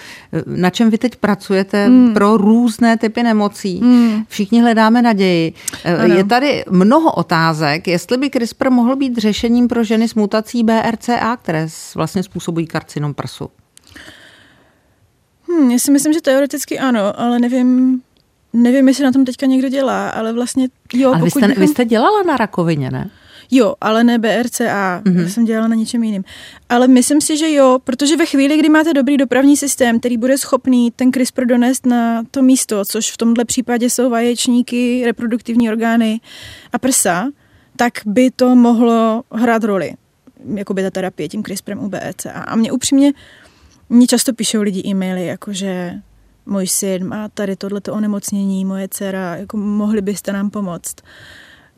na 0.46 0.70
čem 0.70 0.90
vy 0.90 0.98
teď 0.98 1.16
pracujete 1.16 1.90
mm. 1.90 2.14
pro 2.14 2.38
různé 2.38 2.98
typy 2.98 3.24
nemocí. 3.24 3.82
Mm. 3.84 4.24
Všichni 4.28 4.62
hledáme 4.62 5.02
naději. 5.02 5.54
Ano. 6.04 6.14
Je 6.14 6.24
tady 6.24 6.66
mnoho 6.70 7.12
otázek, 7.12 7.88
jestli 7.88 8.18
by 8.18 8.30
CRISPR 8.30 8.70
mohl 8.70 8.96
být 8.96 9.18
řešením 9.18 9.68
pro 9.68 9.84
ženy 9.84 10.08
s 10.08 10.16
mutací 10.16 10.64
BRCA, 10.64 11.38
které 11.38 11.68
vlastně 11.96 12.24
způsobují 12.24 12.68
karcinom 12.68 13.14
prsu. 13.14 13.50
Hmm, 15.48 15.72
já 15.72 15.80
si 15.80 15.92
myslím, 15.92 16.14
že 16.14 16.22
teoreticky 16.22 16.80
ano, 16.80 17.20
ale 17.20 17.40
nevím, 17.40 18.02
nevím, 18.54 18.88
jestli 18.88 19.04
na 19.04 19.12
tom 19.12 19.26
teďka 19.26 19.46
někdo 19.46 19.70
dělá, 19.70 20.10
ale 20.10 20.34
vlastně 20.34 20.68
jo. 20.94 21.14
Ale 21.14 21.24
vy 21.24 21.32
jste, 21.32 21.48
bychom... 21.48 21.62
vy 21.62 21.68
jste 21.68 21.86
dělala 21.86 22.24
na 22.24 22.38
rakovině, 22.38 22.92
ne? 22.92 23.10
Jo, 23.52 23.76
ale 23.82 24.04
ne 24.04 24.20
BRCA, 24.20 25.02
mm-hmm. 25.06 25.22
já 25.22 25.30
jsem 25.30 25.46
dělala 25.46 25.68
na 25.68 25.76
něčem 25.76 26.04
jiným. 26.04 26.24
Ale 26.70 26.88
myslím 26.88 27.22
si, 27.22 27.38
že 27.38 27.54
jo, 27.54 27.80
protože 27.84 28.18
ve 28.18 28.26
chvíli, 28.26 28.58
kdy 28.58 28.70
máte 28.70 28.94
dobrý 28.94 29.18
dopravní 29.18 29.58
systém, 29.58 30.00
který 30.00 30.18
bude 30.18 30.38
schopný 30.38 30.92
ten 30.92 31.12
CRISPR 31.12 31.46
donést 31.46 31.86
na 31.86 32.24
to 32.32 32.42
místo, 32.42 32.86
což 32.86 33.12
v 33.12 33.18
tomhle 33.18 33.46
případě 33.46 33.90
jsou 33.90 34.10
vaječníky, 34.10 35.02
reproduktivní 35.06 35.70
orgány 35.70 36.20
a 36.74 36.80
prsa, 36.80 37.28
tak 37.76 37.94
by 38.06 38.32
to 38.32 38.56
mohlo 38.56 39.24
hrát 39.32 39.64
roli, 39.64 39.94
jako 40.56 40.74
by 40.74 40.84
ta 40.84 40.90
terapie 40.90 41.30
tím 41.30 41.44
CRISPRem 41.44 41.80
u 41.80 41.90
BRCA. 41.90 42.32
A 42.32 42.56
mě 42.56 42.72
upřímně, 42.72 43.14
mě 43.90 44.08
často 44.08 44.34
píšou 44.34 44.62
lidi 44.62 44.84
e-maily, 44.86 45.26
jakože 45.26 45.94
můj 46.46 46.68
syn 46.68 47.08
má 47.08 47.30
tady 47.30 47.56
tohleto 47.56 47.94
onemocnění, 47.94 48.66
moje 48.66 48.88
dcera, 48.88 49.36
jako 49.36 49.58
mohli 49.58 50.02
byste 50.02 50.34
nám 50.34 50.50
pomoct 50.50 50.96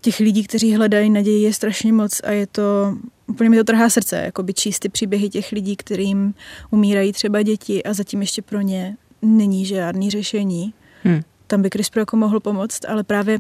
těch 0.08 0.20
lidí, 0.20 0.44
kteří 0.44 0.76
hledají 0.76 1.10
naději, 1.10 1.44
je 1.44 1.54
strašně 1.54 1.94
moc 1.94 2.22
a 2.24 2.32
je 2.32 2.48
to, 2.48 2.98
úplně 3.28 3.50
mi 3.50 3.58
to 3.58 3.64
trhá 3.64 3.90
srdce, 3.90 4.16
jako 4.16 4.44
by 4.44 4.54
číst 4.54 4.80
ty 4.80 4.90
příběhy 4.90 5.30
těch 5.30 5.52
lidí, 5.52 5.76
kterým 5.76 6.34
umírají 6.72 7.12
třeba 7.14 7.42
děti 7.42 7.84
a 7.84 7.94
zatím 7.94 8.22
ještě 8.22 8.42
pro 8.42 8.62
ně 8.62 8.98
není 9.22 9.66
žádný 9.66 10.10
řešení. 10.10 10.74
Hmm. 11.04 11.22
Tam 11.48 11.62
by 11.62 11.70
CRISPR 11.70 12.00
jako 12.00 12.18
mohl 12.18 12.40
pomoct, 12.40 12.86
ale 12.88 13.04
právě 13.04 13.40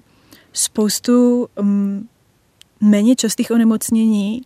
spoustu 0.53 1.47
um, 1.59 2.09
méně 2.81 3.15
častých 3.15 3.51
onemocnění 3.51 4.41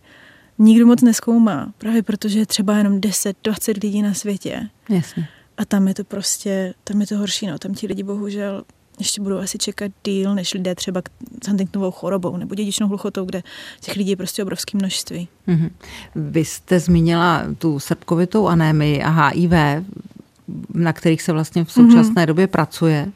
nikdo 0.58 0.86
moc 0.86 1.02
neskoumá, 1.02 1.72
právě 1.78 2.02
protože 2.02 2.38
je 2.38 2.46
třeba 2.46 2.78
jenom 2.78 3.00
10-20 3.00 3.82
lidí 3.82 4.02
na 4.02 4.14
světě. 4.14 4.68
Jasně. 4.88 5.28
A 5.56 5.64
tam 5.64 5.88
je 5.88 5.94
to 5.94 6.04
prostě, 6.04 6.74
tam 6.84 7.00
je 7.00 7.06
to 7.06 7.18
horší, 7.18 7.46
no. 7.46 7.58
Tam 7.58 7.74
ti 7.74 7.86
lidi 7.86 8.02
bohužel 8.02 8.64
ještě 8.98 9.20
budou 9.20 9.38
asi 9.38 9.58
čekat 9.58 9.92
díl, 10.04 10.34
než 10.34 10.54
lidé 10.54 10.74
třeba 10.74 11.02
s 11.44 11.48
Huntingtonovou 11.48 11.90
chorobou 11.90 12.36
nebo 12.36 12.54
dědičnou 12.54 12.88
hluchotou, 12.88 13.24
kde 13.24 13.42
těch 13.80 13.96
lidí 13.96 14.10
je 14.10 14.16
prostě 14.16 14.42
obrovské 14.42 14.78
množství. 14.78 15.28
Mm-hmm. 15.48 15.70
Vy 16.14 16.44
jste 16.44 16.80
zmínila 16.80 17.42
tu 17.58 17.78
srpkovitou 17.78 18.48
anémii 18.48 19.02
a 19.02 19.08
HIV, 19.08 19.52
na 20.74 20.92
kterých 20.92 21.22
se 21.22 21.32
vlastně 21.32 21.64
v 21.64 21.72
současné 21.72 22.22
mm-hmm. 22.22 22.26
době 22.26 22.46
pracuje. 22.46 23.12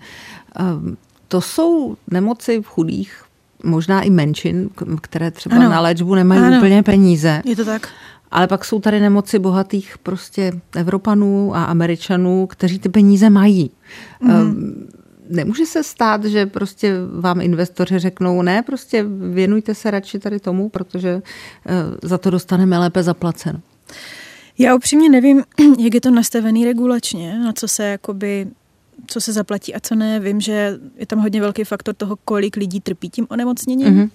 Ehm, 0.56 0.96
to 1.28 1.40
jsou 1.40 1.96
nemoci 2.10 2.62
v 2.62 2.66
chudých, 2.66 3.24
možná 3.64 4.02
i 4.02 4.10
menšin, 4.10 4.70
které 5.00 5.30
třeba 5.30 5.56
ano. 5.56 5.68
na 5.68 5.80
léčbu 5.80 6.14
nemají 6.14 6.40
ano. 6.40 6.56
úplně 6.56 6.82
peníze. 6.82 7.42
Je 7.44 7.56
to 7.56 7.64
tak. 7.64 7.88
Ale 8.30 8.46
pak 8.46 8.64
jsou 8.64 8.80
tady 8.80 9.00
nemoci 9.00 9.38
bohatých 9.38 9.98
prostě 9.98 10.52
Evropanů 10.76 11.56
a 11.56 11.64
Američanů, 11.64 12.46
kteří 12.46 12.78
ty 12.78 12.88
peníze 12.88 13.30
mají. 13.30 13.70
Mm 14.20 14.86
nemůže 15.28 15.66
se 15.66 15.82
stát, 15.82 16.24
že 16.24 16.46
prostě 16.46 16.94
vám 17.20 17.40
investoři 17.40 17.98
řeknou, 17.98 18.42
ne, 18.42 18.62
prostě 18.62 19.04
věnujte 19.30 19.74
se 19.74 19.90
radši 19.90 20.18
tady 20.18 20.40
tomu, 20.40 20.68
protože 20.68 21.08
eh, 21.08 21.72
za 22.02 22.18
to 22.18 22.30
dostaneme 22.30 22.78
lépe 22.78 23.02
zaplaceno. 23.02 23.60
Já 24.58 24.74
upřímně 24.74 25.10
nevím, 25.10 25.42
jak 25.78 25.94
je 25.94 26.00
to 26.00 26.10
nastavený 26.10 26.64
regulačně, 26.64 27.38
na 27.38 27.52
co 27.52 27.68
se 27.68 27.84
jakoby 27.84 28.46
co 29.06 29.20
se 29.20 29.32
zaplatí 29.32 29.74
a 29.74 29.80
co 29.80 29.94
ne. 29.94 30.20
Vím, 30.20 30.40
že 30.40 30.78
je 30.96 31.06
tam 31.06 31.18
hodně 31.18 31.40
velký 31.40 31.64
faktor 31.64 31.94
toho, 31.94 32.16
kolik 32.24 32.56
lidí 32.56 32.80
trpí 32.80 33.10
tím 33.10 33.26
onemocněním. 33.30 33.88
Mm-hmm. 33.88 34.10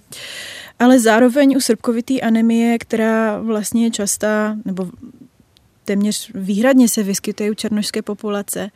Ale 0.80 1.00
zároveň 1.00 1.56
u 1.58 1.60
srpkovitý 1.60 2.22
anemie, 2.22 2.78
která 2.78 3.40
vlastně 3.40 3.84
je 3.84 3.92
častá, 3.92 4.58
nebo 4.66 4.90
téměř 5.86 6.32
výhradně 6.36 6.90
se 6.90 7.04
vyskytuje 7.04 7.52
u 7.52 7.54
černožské 7.54 8.02
populace, 8.02 8.72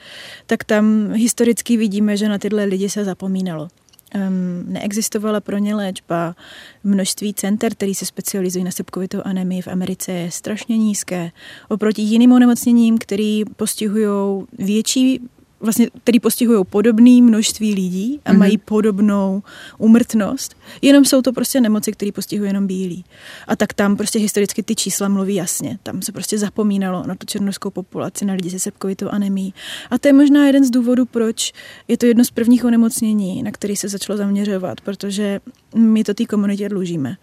tak 0.45 0.63
tam 0.63 1.11
historicky 1.13 1.77
vidíme, 1.77 2.17
že 2.17 2.29
na 2.29 2.37
tyhle 2.37 2.63
lidi 2.63 2.89
se 2.89 3.05
zapomínalo. 3.05 3.67
Um, 4.15 4.73
neexistovala 4.73 5.39
pro 5.39 5.57
ně 5.57 5.75
léčba. 5.75 6.35
Množství 6.83 7.33
center, 7.33 7.71
který 7.71 7.95
se 7.95 8.05
specializují 8.05 8.63
na 8.63 8.71
sepkovitou 8.71 9.21
anemii 9.25 9.61
v 9.61 9.67
Americe, 9.67 10.11
je 10.11 10.31
strašně 10.31 10.77
nízké. 10.77 11.31
Oproti 11.69 12.01
jiným 12.01 12.31
onemocněním, 12.31 12.97
který 12.97 13.45
postihují 13.45 14.45
větší 14.59 15.21
vlastně, 15.59 15.89
který 16.03 16.19
postihují 16.19 16.65
podobné 16.69 17.21
množství 17.21 17.75
lidí 17.75 18.19
a 18.25 18.31
mm-hmm. 18.31 18.37
mají 18.37 18.57
podobnou 18.57 19.43
umrtnost, 19.77 20.55
jenom 20.81 21.05
jsou 21.05 21.21
to 21.21 21.33
prostě 21.33 21.61
nemoci, 21.61 21.91
které 21.91 22.11
postihují 22.11 22.49
jenom 22.49 22.67
bílí. 22.67 23.05
A 23.47 23.55
tak 23.55 23.73
tam 23.73 23.97
prostě 23.97 24.19
historicky 24.19 24.63
ty 24.63 24.75
čísla 24.75 25.07
mluví 25.07 25.35
jasně. 25.35 25.79
Tam 25.83 26.01
se 26.01 26.11
prostě 26.11 26.37
zapomínalo 26.37 27.03
na 27.07 27.15
tu 27.15 27.25
černožskou 27.25 27.69
populaci, 27.69 28.25
na 28.25 28.33
lidi 28.33 28.49
se 28.49 28.59
sepkovitou 28.59 29.09
anemí. 29.09 29.53
A 29.89 29.97
to 29.97 30.07
je 30.07 30.13
možná 30.13 30.47
jeden 30.47 30.65
z 30.65 30.69
důvodů, 30.69 31.05
proč 31.05 31.53
je 31.87 31.97
to 31.97 32.05
jedno 32.05 32.25
z 32.25 32.31
prvních 32.31 32.65
onemocnění, 32.65 33.43
na 33.43 33.51
který 33.51 33.75
se 33.75 33.89
začalo 33.89 34.17
zaměřovat, 34.17 34.81
protože 34.81 35.39
my 35.75 36.03
to 36.03 36.13
té 36.13 36.25
komunitě 36.25 36.69
dlužíme, 36.69 37.17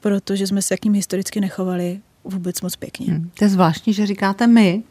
protože 0.00 0.46
jsme 0.46 0.62
se 0.62 0.76
k 0.76 0.84
ním 0.84 0.94
historicky 0.94 1.40
nechovali 1.40 2.00
vůbec 2.24 2.60
moc 2.60 2.76
pěkně. 2.76 3.06
Hmm, 3.06 3.30
to 3.38 3.44
je 3.44 3.48
zvláštní, 3.48 3.92
že 3.92 4.06
říkáte 4.06 4.46
my, 4.46 4.82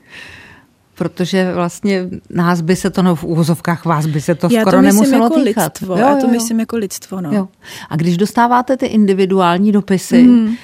protože 1.01 1.53
vlastně 1.53 2.09
nás 2.29 2.61
by 2.61 2.75
se 2.75 2.89
to, 2.89 3.01
no 3.01 3.15
v 3.15 3.23
úvozovkách 3.23 3.85
vás 3.85 4.05
by 4.05 4.21
se 4.21 4.35
to 4.35 4.47
já 4.51 4.61
skoro 4.61 4.77
to 4.77 4.81
nemuselo 4.81 5.23
jako 5.23 5.39
týkat. 5.43 5.65
Lidstvo, 5.65 5.93
jo, 5.93 5.99
já 5.99 6.15
to 6.15 6.25
jo, 6.25 6.31
myslím 6.31 6.59
jako 6.59 6.77
lidstvo. 6.77 7.21
No. 7.21 7.31
Jo. 7.33 7.47
A 7.89 7.95
když 7.95 8.17
dostáváte 8.17 8.77
ty 8.77 8.85
individuální 8.85 9.71
dopisy, 9.71 10.23
mm. 10.23 10.55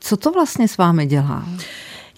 co 0.00 0.16
to 0.16 0.32
vlastně 0.32 0.68
s 0.68 0.76
vámi 0.76 1.06
dělá? 1.06 1.46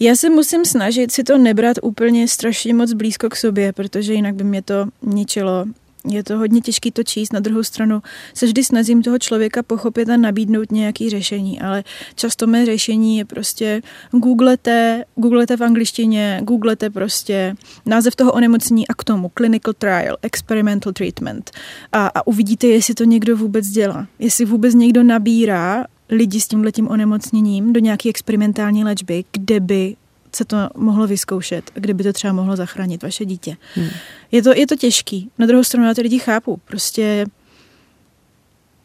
Já 0.01 0.17
se 0.17 0.31
musím 0.31 0.65
snažit 0.65 1.13
si 1.13 1.25
to 1.25 1.39
nebrat 1.39 1.77
úplně 1.83 2.29
strašně 2.29 2.75
moc 2.75 2.93
blízko 2.93 3.29
k 3.29 3.37
sobě, 3.37 3.73
protože 3.73 4.15
jinak 4.15 4.35
by 4.35 4.45
mě 4.45 4.63
to 4.63 4.87
ničilo 5.03 5.65
je 6.09 6.25
to 6.25 6.39
hodně 6.39 6.61
těžký 6.61 6.91
to 6.91 7.03
číst. 7.03 7.33
Na 7.33 7.41
druhou 7.41 7.63
stranu 7.63 8.03
se 8.35 8.47
vždy 8.47 8.65
snažím 8.65 9.03
toho 9.03 9.19
člověka 9.19 9.63
pochopit 9.63 10.09
a 10.09 10.17
nabídnout 10.17 10.73
nějaký 10.73 11.11
řešení, 11.11 11.61
ale 11.61 11.85
často 12.15 12.47
mé 12.47 12.67
řešení 12.67 13.19
je 13.19 13.25
prostě 13.25 13.83
googlete, 14.11 15.05
googlete 15.17 15.57
v 15.57 15.63
angličtině, 15.63 16.41
googlete 16.43 16.91
prostě 16.91 17.55
název 17.87 18.17
toho 18.17 18.33
onemocnění 18.33 18.89
a 18.89 18.95
k 18.95 19.05
tomu 19.05 19.31
clinical 19.39 19.75
trial, 19.79 20.17
experimental 20.23 20.93
treatment 20.93 21.51
a, 21.93 22.07
a 22.07 22.27
uvidíte, 22.27 22.67
jestli 22.67 22.95
to 22.95 23.05
někdo 23.05 23.37
vůbec 23.37 23.67
dělá. 23.67 24.07
Jestli 24.19 24.45
vůbec 24.45 24.75
někdo 24.75 25.03
nabírá 25.03 25.85
lidi 26.11 26.41
s 26.41 26.49
tímhletím 26.49 26.89
onemocněním 26.89 27.73
do 27.73 27.81
nějaké 27.81 28.09
experimentální 28.09 28.85
léčby, 28.85 29.25
kde 29.33 29.61
by 29.61 29.97
se 30.37 30.45
to 30.45 30.57
mohlo 30.77 31.07
vyzkoušet, 31.07 31.71
kde 31.75 31.95
by 31.95 32.03
to 32.03 32.13
třeba 32.13 32.33
mohlo 32.33 32.57
zachránit 32.57 33.03
vaše 33.03 33.25
dítě. 33.25 33.57
Hmm. 33.75 33.89
Je, 34.33 34.43
to, 34.43 34.55
je 34.55 34.67
to 34.67 34.77
těžký. 34.77 35.31
Na 35.39 35.47
druhou 35.47 35.65
stranu 35.65 35.87
já 35.87 35.95
ty 35.95 36.03
lidi 36.03 36.19
chápu. 36.19 36.61
Prostě 36.65 37.27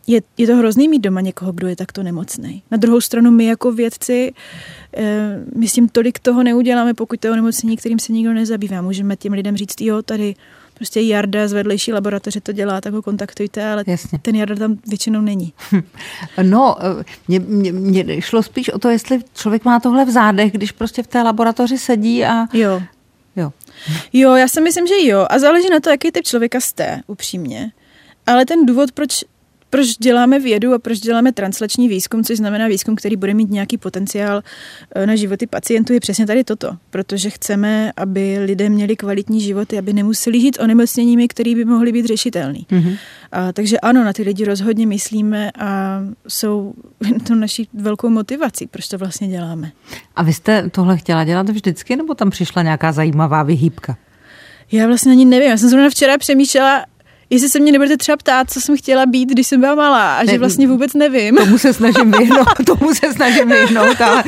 je, 0.07 0.21
je 0.37 0.47
to 0.47 0.55
hrozný 0.55 0.87
mít 0.87 0.99
doma 0.99 1.21
někoho, 1.21 1.51
kdo 1.51 1.67
je 1.67 1.75
takto 1.75 2.03
nemocný. 2.03 2.63
Na 2.71 2.77
druhou 2.77 3.01
stranu 3.01 3.31
my 3.31 3.45
jako 3.45 3.71
vědci, 3.71 4.33
e, 4.97 5.39
my 5.55 5.67
s 5.67 5.73
tím 5.73 5.89
tolik 5.89 6.19
toho 6.19 6.43
neuděláme, 6.43 6.93
pokud 6.93 7.19
to 7.19 7.27
je 7.27 7.31
onemocnění, 7.31 7.77
kterým 7.77 7.99
se 7.99 8.13
nikdo 8.13 8.33
nezabývá. 8.33 8.81
Můžeme 8.81 9.15
těm 9.15 9.33
lidem 9.33 9.57
říct, 9.57 9.81
jo, 9.81 10.01
tady 10.01 10.35
prostě 10.79 11.01
Jarda 11.01 11.47
z 11.47 11.53
vedlejší 11.53 11.93
laboratoře 11.93 12.41
to 12.41 12.51
dělá, 12.51 12.81
tak 12.81 12.93
ho 12.93 13.01
kontaktujte, 13.01 13.71
ale 13.71 13.83
Jasně. 13.87 14.19
ten 14.19 14.35
Jarda 14.35 14.55
tam 14.55 14.77
většinou 14.87 15.21
není. 15.21 15.53
No, 16.41 16.75
mě, 17.27 17.39
mě, 17.39 17.73
mě 17.73 18.21
šlo 18.21 18.43
spíš 18.43 18.69
o 18.69 18.79
to, 18.79 18.89
jestli 18.89 19.19
člověk 19.33 19.65
má 19.65 19.79
tohle 19.79 20.05
v 20.05 20.09
zádech, 20.09 20.51
když 20.51 20.71
prostě 20.71 21.03
v 21.03 21.07
té 21.07 21.21
laboratoři 21.21 21.77
sedí 21.77 22.25
a... 22.25 22.47
Jo. 22.53 22.81
Jo. 23.35 23.51
Jo, 24.13 24.35
já 24.35 24.47
si 24.47 24.61
myslím, 24.61 24.87
že 24.87 24.93
jo. 25.01 25.27
A 25.29 25.39
záleží 25.39 25.69
na 25.69 25.79
to, 25.79 25.89
jaký 25.89 26.11
typ 26.11 26.25
člověka 26.25 26.59
jste, 26.59 27.01
upřímně. 27.07 27.71
Ale 28.27 28.45
ten 28.45 28.65
důvod, 28.65 28.91
proč 28.91 29.23
proč 29.69 29.87
děláme 29.87 30.39
vědu 30.39 30.73
a 30.73 30.79
proč 30.79 30.99
děláme 30.99 31.31
translační 31.31 31.87
výzkum, 31.89 32.23
což 32.23 32.37
znamená 32.37 32.67
výzkum, 32.67 32.95
který 32.95 33.15
bude 33.15 33.33
mít 33.33 33.49
nějaký 33.49 33.77
potenciál 33.77 34.41
eh, 34.95 35.05
na 35.05 35.15
životy 35.15 35.47
pacientů, 35.47 35.93
je 35.93 35.99
přesně 35.99 36.25
tady 36.25 36.43
toto. 36.43 36.77
Protože 36.89 37.29
chceme, 37.29 37.91
aby 37.97 38.37
lidé 38.45 38.69
měli 38.69 38.95
kvalitní 38.95 39.41
životy, 39.41 39.77
aby 39.77 39.93
nemuseli 39.93 40.41
žít 40.41 40.57
onemocněními, 40.59 41.27
které 41.27 41.55
by 41.55 41.65
mohly 41.65 41.91
být 41.91 42.05
řešitelné. 42.05 42.59
Mm-hmm. 42.59 42.97
A, 43.31 43.51
takže 43.51 43.79
ano, 43.79 44.03
na 44.03 44.13
ty 44.13 44.23
lidi 44.23 44.45
rozhodně 44.45 44.87
myslíme 44.87 45.51
a 45.51 45.99
jsou 46.27 46.73
to 47.27 47.35
naší 47.35 47.69
velkou 47.73 48.09
motivací, 48.09 48.67
proč 48.67 48.87
to 48.87 48.97
vlastně 48.97 49.27
děláme. 49.27 49.71
A 50.15 50.23
vy 50.23 50.33
jste 50.33 50.69
tohle 50.69 50.97
chtěla 50.97 51.23
dělat 51.23 51.49
vždycky, 51.49 51.95
nebo 51.95 52.15
tam 52.15 52.29
přišla 52.29 52.61
nějaká 52.61 52.91
zajímavá 52.91 53.43
vyhýbka? 53.43 53.97
Já 54.71 54.87
vlastně 54.87 55.11
ani 55.11 55.25
nevím. 55.25 55.49
Já 55.49 55.57
jsem 55.57 55.69
zrovna 55.69 55.89
včera 55.89 56.17
přemýšlela, 56.17 56.85
jestli 57.29 57.49
se 57.49 57.59
mě 57.59 57.71
nebudete 57.71 57.97
třeba 57.97 58.17
ptát, 58.17 58.51
co 58.51 58.61
jsem 58.61 58.77
chtěla 58.77 59.05
být, 59.05 59.29
když 59.29 59.47
jsem 59.47 59.61
byla 59.61 59.75
malá 59.75 60.15
a 60.15 60.25
že 60.25 60.31
ne, 60.31 60.37
vlastně 60.37 60.67
vůbec 60.67 60.93
nevím. 60.93 61.35
Tomu 61.35 61.57
se 61.57 61.73
snažím 61.73 62.11
vyhnout, 62.11 62.47
tomu 62.65 62.93
se 62.93 63.13
snažím 63.13 63.47
vyhnout, 63.47 64.01
ale, 64.01 64.23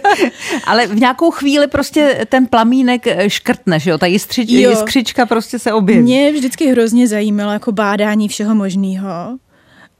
ale 0.64 0.86
v 0.86 1.00
nějakou 1.00 1.30
chvíli 1.30 1.66
prostě 1.66 2.26
ten 2.28 2.46
plamínek 2.46 3.06
škrtne, 3.28 3.80
že 3.80 3.90
jo, 3.90 3.98
ta 3.98 4.06
jiskřič, 4.06 4.50
jo. 4.50 4.70
jiskřička 4.70 5.26
prostě 5.26 5.58
se 5.58 5.72
objeví. 5.72 6.02
Mě 6.02 6.32
vždycky 6.32 6.66
hrozně 6.66 7.08
zajímalo 7.08 7.52
jako 7.52 7.72
bádání 7.72 8.28
všeho 8.28 8.54
možného. 8.54 9.38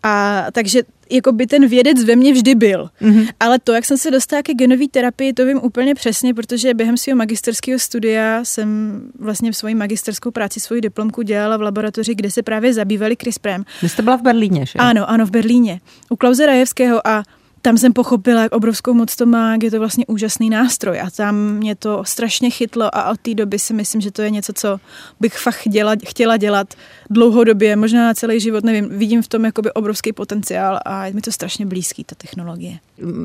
A 0.02 0.44
takže 0.52 0.82
jako 1.10 1.32
by 1.32 1.46
ten 1.46 1.66
vědec 1.66 2.04
ve 2.04 2.16
mně 2.16 2.32
vždy 2.32 2.54
byl. 2.54 2.88
Mm-hmm. 3.02 3.28
Ale 3.40 3.58
to, 3.58 3.72
jak 3.72 3.84
jsem 3.84 3.98
se 3.98 4.10
dostala 4.10 4.42
ke 4.42 4.54
genové 4.54 4.84
terapii, 4.90 5.32
to 5.32 5.46
vím 5.46 5.60
úplně 5.62 5.94
přesně, 5.94 6.34
protože 6.34 6.74
během 6.74 6.96
svého 6.96 7.16
magisterského 7.16 7.78
studia 7.78 8.44
jsem 8.44 9.00
vlastně 9.18 9.52
v 9.52 9.56
svoji 9.56 9.74
magisterskou 9.74 10.30
práci, 10.30 10.60
svoji 10.60 10.80
diplomku 10.80 11.22
dělala 11.22 11.56
v 11.56 11.62
laboratoři, 11.62 12.14
kde 12.14 12.30
se 12.30 12.42
právě 12.42 12.74
zabývali 12.74 13.16
CRISPRem. 13.16 13.64
Vy 13.82 13.88
jste 13.88 14.02
byla 14.02 14.16
v 14.16 14.22
Berlíně, 14.22 14.66
že? 14.66 14.78
Ano, 14.78 15.10
ano, 15.10 15.26
v 15.26 15.30
Berlíně. 15.30 15.80
U 16.10 16.16
Klauze 16.16 16.46
Rajevského 16.46 17.06
a 17.06 17.22
tam 17.64 17.78
jsem 17.78 17.92
pochopila, 17.92 18.42
jak 18.42 18.52
obrovskou 18.52 18.94
moc 18.94 19.16
to 19.16 19.26
má, 19.26 19.52
jak 19.52 19.62
je 19.62 19.70
to 19.70 19.78
vlastně 19.78 20.06
úžasný 20.06 20.50
nástroj 20.50 21.00
a 21.00 21.10
tam 21.10 21.36
mě 21.36 21.74
to 21.74 22.04
strašně 22.04 22.50
chytlo 22.50 22.96
a 22.96 23.10
od 23.10 23.20
té 23.20 23.34
doby 23.34 23.58
si 23.58 23.74
myslím, 23.74 24.00
že 24.00 24.10
to 24.10 24.22
je 24.22 24.30
něco, 24.30 24.52
co 24.52 24.80
bych 25.20 25.38
fakt 25.38 25.54
chtěla, 25.54 25.92
chtěla 26.06 26.36
dělat 26.36 26.74
dlouhodobě, 27.10 27.76
možná 27.76 28.06
na 28.06 28.14
celý 28.14 28.40
život, 28.40 28.64
nevím, 28.64 28.88
vidím 28.88 29.22
v 29.22 29.28
tom 29.28 29.44
jakoby 29.44 29.72
obrovský 29.72 30.12
potenciál 30.12 30.80
a 30.84 31.06
je 31.06 31.12
mi 31.12 31.20
to 31.20 31.32
strašně 31.32 31.66
blízký, 31.66 32.04
ta 32.04 32.14
technologie. 32.14 32.78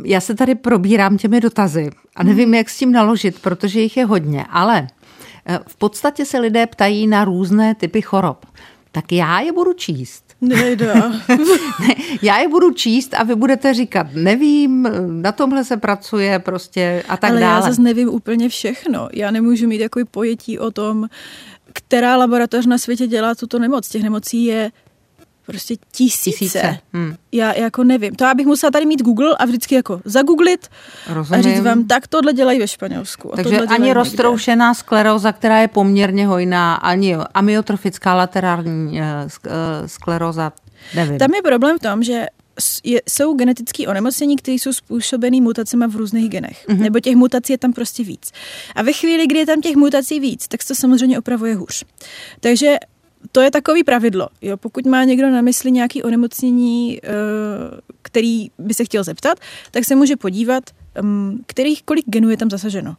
Já 0.05 0.21
se 0.21 0.35
tady 0.35 0.55
probírám 0.55 1.17
těmi 1.17 1.41
dotazy 1.41 1.89
a 2.15 2.23
nevím, 2.23 2.53
jak 2.53 2.69
s 2.69 2.77
tím 2.77 2.91
naložit, 2.91 3.39
protože 3.41 3.81
jich 3.81 3.97
je 3.97 4.05
hodně, 4.05 4.45
ale 4.49 4.87
eh, 5.45 5.59
v 5.67 5.75
podstatě 5.75 6.25
se 6.25 6.39
lidé 6.39 6.67
ptají 6.67 7.07
na 7.07 7.25
různé 7.25 7.75
typy 7.75 8.01
chorob. 8.01 8.45
Tak 8.91 9.11
já 9.11 9.39
je 9.39 9.51
budu 9.51 9.73
číst 9.73 10.28
Nejde. 10.41 10.93
ne, 11.79 11.95
já 12.21 12.37
je 12.39 12.47
budu 12.47 12.71
číst 12.71 13.13
a 13.13 13.23
vy 13.23 13.35
budete 13.35 13.73
říkat, 13.73 14.07
nevím, 14.13 14.87
na 15.21 15.31
tomhle 15.31 15.63
se 15.63 15.77
pracuje 15.77 16.39
prostě 16.39 17.03
a 17.07 17.17
tak 17.17 17.31
Ale 17.31 17.39
dále. 17.39 17.53
já 17.55 17.69
zase 17.69 17.81
nevím 17.81 18.09
úplně 18.09 18.49
všechno. 18.49 19.09
Já 19.13 19.31
nemůžu 19.31 19.67
mít 19.67 19.79
takový 19.79 20.05
pojetí 20.05 20.59
o 20.59 20.71
tom, 20.71 21.07
která 21.73 22.15
laboratoř 22.17 22.65
na 22.65 22.77
světě 22.77 23.07
dělá 23.07 23.35
tuto 23.35 23.59
nemoc. 23.59 23.89
Těch 23.89 24.03
nemocí 24.03 24.45
je 24.45 24.71
prostě 25.49 25.75
tisíce. 25.91 26.31
tisíce. 26.31 26.77
Hmm. 26.93 27.15
Já 27.31 27.53
jako 27.53 27.83
nevím. 27.83 28.15
To 28.15 28.23
já 28.23 28.33
bych 28.33 28.45
musela 28.45 28.71
tady 28.71 28.85
mít 28.85 29.01
Google 29.01 29.35
a 29.39 29.45
vždycky 29.45 29.75
jako 29.75 30.01
zagooglit 30.05 30.67
Rozumím. 31.07 31.39
a 31.39 31.43
říct 31.43 31.63
vám, 31.63 31.87
tak 31.87 32.07
tohle 32.07 32.33
dělají 32.33 32.59
ve 32.59 32.67
Španělsku. 32.67 33.31
Takže 33.35 33.59
ani 33.59 33.93
roztroušená 33.93 34.73
skleróza, 34.73 35.31
která 35.31 35.59
je 35.59 35.67
poměrně 35.67 36.27
hojná, 36.27 36.75
ani 36.75 37.15
amyotrofická 37.33 38.15
laterální 38.15 39.01
eh, 39.01 39.05
eh, 39.45 39.49
skleróza, 39.87 40.53
nevím. 40.95 41.17
Tam 41.17 41.33
je 41.33 41.41
problém 41.41 41.77
v 41.77 41.81
tom, 41.81 42.03
že 42.03 42.25
je, 42.83 43.01
jsou 43.09 43.33
genetické 43.33 43.87
onemocnění, 43.87 44.35
které 44.35 44.55
jsou 44.55 44.73
způsobené 44.73 45.41
mutacemi 45.41 45.87
v 45.87 45.95
různých 45.95 46.29
genech. 46.29 46.65
Mm-hmm. 46.67 46.79
Nebo 46.79 46.99
těch 46.99 47.15
mutací 47.15 47.53
je 47.53 47.57
tam 47.57 47.73
prostě 47.73 48.03
víc. 48.03 48.31
A 48.75 48.81
ve 48.81 48.93
chvíli, 48.93 49.27
kdy 49.27 49.39
je 49.39 49.45
tam 49.45 49.61
těch 49.61 49.75
mutací 49.75 50.19
víc, 50.19 50.47
tak 50.47 50.59
to 50.67 50.75
samozřejmě 50.75 51.19
opravuje 51.19 51.55
hůř. 51.55 51.85
Takže 52.39 52.75
to 53.31 53.41
je 53.41 53.51
takový 53.51 53.83
pravidlo. 53.83 54.27
Jo? 54.41 54.57
Pokud 54.57 54.85
má 54.85 55.03
někdo 55.03 55.29
na 55.29 55.41
mysli 55.41 55.71
nějaké 55.71 56.03
onemocnění, 56.03 56.99
eh, 57.03 57.09
který 58.01 58.47
by 58.57 58.73
se 58.73 58.85
chtěl 58.85 59.03
zeptat, 59.03 59.39
tak 59.71 59.85
se 59.85 59.95
může 59.95 60.15
podívat, 60.15 60.63
mm, 61.01 61.43
kterých, 61.45 61.83
kolik 61.83 62.05
genů 62.05 62.29
je 62.29 62.37
tam 62.37 62.49
zasaženo, 62.49 62.95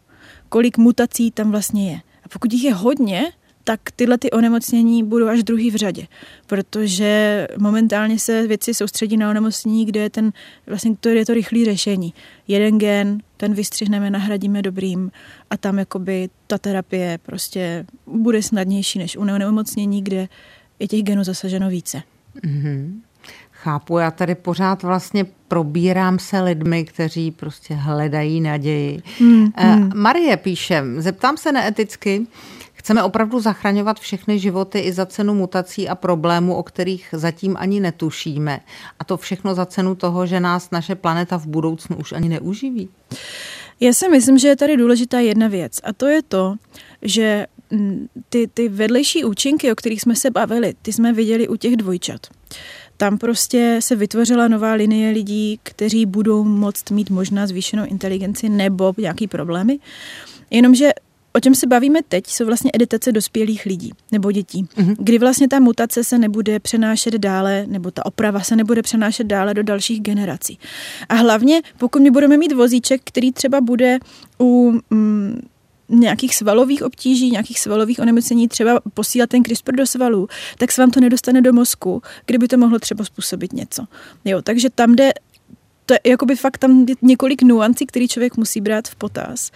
kolik 0.48 0.78
mutací 0.78 1.30
tam 1.30 1.50
vlastně 1.50 1.90
je. 1.90 2.00
A 2.24 2.28
pokud 2.28 2.52
jich 2.52 2.64
je 2.64 2.74
hodně, 2.74 3.32
tak 3.64 3.80
tyhle 3.96 4.18
ty 4.18 4.30
onemocnění 4.30 5.04
budou 5.04 5.28
až 5.28 5.42
druhý 5.42 5.70
v 5.70 5.76
řadě, 5.76 6.06
protože 6.46 7.46
momentálně 7.58 8.18
se 8.18 8.46
věci 8.46 8.74
soustředí 8.74 9.16
na 9.16 9.30
onemocnění, 9.30 9.84
kde 9.84 10.00
je 10.00 10.10
ten, 10.10 10.32
vlastně 10.66 10.96
to 11.00 11.08
je 11.08 11.26
to 11.26 11.34
rychlé 11.34 11.64
řešení. 11.64 12.14
Jeden 12.48 12.78
gen, 12.78 13.18
ten 13.36 13.54
vystřihneme, 13.54 14.10
nahradíme 14.10 14.62
dobrým 14.62 15.10
a 15.50 15.56
tam 15.56 15.78
jakoby 15.78 16.28
ta 16.46 16.58
terapie 16.58 17.18
prostě 17.22 17.86
bude 18.06 18.42
snadnější 18.42 18.98
než 18.98 19.16
u 19.16 19.20
onemocnění, 19.20 20.04
kde 20.04 20.28
je 20.78 20.88
těch 20.88 21.02
genů 21.02 21.24
zasaženo 21.24 21.68
více. 21.68 22.02
Mm-hmm. 22.44 23.00
Chápu, 23.50 23.98
já 23.98 24.10
tady 24.10 24.34
pořád 24.34 24.82
vlastně 24.82 25.26
probírám 25.48 26.18
se 26.18 26.40
lidmi, 26.40 26.84
kteří 26.84 27.30
prostě 27.30 27.74
hledají 27.74 28.40
naději. 28.40 29.02
Mm, 29.20 29.52
mm. 29.64 29.92
Marie 29.94 30.36
píše, 30.36 30.82
zeptám 30.98 31.36
se 31.36 31.52
neeticky, 31.52 32.26
Chceme 32.80 33.02
opravdu 33.02 33.40
zachraňovat 33.40 34.00
všechny 34.00 34.38
životy 34.38 34.78
i 34.78 34.92
za 34.92 35.06
cenu 35.06 35.34
mutací 35.34 35.88
a 35.88 35.94
problémů, 35.94 36.54
o 36.54 36.62
kterých 36.62 37.08
zatím 37.12 37.56
ani 37.58 37.80
netušíme. 37.80 38.60
A 38.98 39.04
to 39.04 39.16
všechno 39.16 39.54
za 39.54 39.66
cenu 39.66 39.94
toho, 39.94 40.26
že 40.26 40.40
nás 40.40 40.70
naše 40.70 40.94
planeta 40.94 41.38
v 41.38 41.46
budoucnu 41.46 41.96
už 41.96 42.12
ani 42.12 42.28
neuživí. 42.28 42.88
Já 43.80 43.92
si 43.92 44.08
myslím, 44.08 44.38
že 44.38 44.48
je 44.48 44.56
tady 44.56 44.76
důležitá 44.76 45.20
jedna 45.20 45.48
věc 45.48 45.80
a 45.84 45.92
to 45.92 46.06
je 46.06 46.22
to, 46.22 46.56
že 47.02 47.46
mm, 47.70 48.06
ty, 48.28 48.48
ty 48.54 48.68
vedlejší 48.68 49.24
účinky, 49.24 49.72
o 49.72 49.74
kterých 49.74 50.00
jsme 50.00 50.16
se 50.16 50.30
bavili, 50.30 50.74
ty 50.82 50.92
jsme 50.92 51.12
viděli 51.12 51.48
u 51.48 51.56
těch 51.56 51.76
dvojčat. 51.76 52.20
Tam 52.96 53.18
prostě 53.18 53.78
se 53.80 53.96
vytvořila 53.96 54.48
nová 54.48 54.72
linie 54.72 55.10
lidí, 55.10 55.60
kteří 55.62 56.06
budou 56.06 56.44
moct 56.44 56.90
mít 56.90 57.10
možná 57.10 57.46
zvýšenou 57.46 57.84
inteligenci 57.86 58.48
nebo 58.48 58.94
nějaký 58.98 59.26
problémy. 59.26 59.78
Jenomže 60.50 60.90
o 61.32 61.40
čem 61.40 61.54
se 61.54 61.66
bavíme 61.66 62.00
teď, 62.08 62.26
jsou 62.26 62.46
vlastně 62.46 62.70
editace 62.74 63.12
dospělých 63.12 63.66
lidí 63.66 63.92
nebo 64.12 64.32
dětí, 64.32 64.64
mm-hmm. 64.64 64.96
kdy 64.98 65.18
vlastně 65.18 65.48
ta 65.48 65.60
mutace 65.60 66.04
se 66.04 66.18
nebude 66.18 66.60
přenášet 66.60 67.14
dále, 67.14 67.64
nebo 67.66 67.90
ta 67.90 68.06
oprava 68.06 68.40
se 68.40 68.56
nebude 68.56 68.82
přenášet 68.82 69.26
dále 69.26 69.54
do 69.54 69.62
dalších 69.62 70.00
generací. 70.00 70.58
A 71.08 71.14
hlavně, 71.14 71.60
pokud 71.78 72.02
my 72.02 72.10
budeme 72.10 72.36
mít 72.36 72.52
vozíček, 72.52 73.00
který 73.04 73.32
třeba 73.32 73.60
bude 73.60 73.98
u 74.40 74.80
mm, 74.90 75.40
nějakých 75.88 76.36
svalových 76.36 76.82
obtíží, 76.82 77.30
nějakých 77.30 77.60
svalových 77.60 77.98
onemocnění 77.98 78.48
třeba 78.48 78.80
posílat 78.94 79.30
ten 79.30 79.44
CRISPR 79.44 79.72
do 79.72 79.86
svalů, 79.86 80.28
tak 80.58 80.72
se 80.72 80.82
vám 80.82 80.90
to 80.90 81.00
nedostane 81.00 81.42
do 81.42 81.52
mozku, 81.52 82.02
kdyby 82.26 82.48
to 82.48 82.56
mohlo 82.56 82.78
třeba 82.78 83.04
způsobit 83.04 83.52
něco. 83.52 83.84
Jo, 84.24 84.42
takže 84.42 84.70
tam 84.70 84.94
jde 84.94 85.12
to 85.90 85.94
je 85.94 86.00
jakoby 86.10 86.36
fakt 86.36 86.58
tam 86.58 86.86
několik 87.02 87.42
nuancí, 87.42 87.86
který 87.86 88.08
člověk 88.08 88.36
musí 88.36 88.60
brát 88.60 88.88
v 88.88 88.94
potaz. 88.94 89.50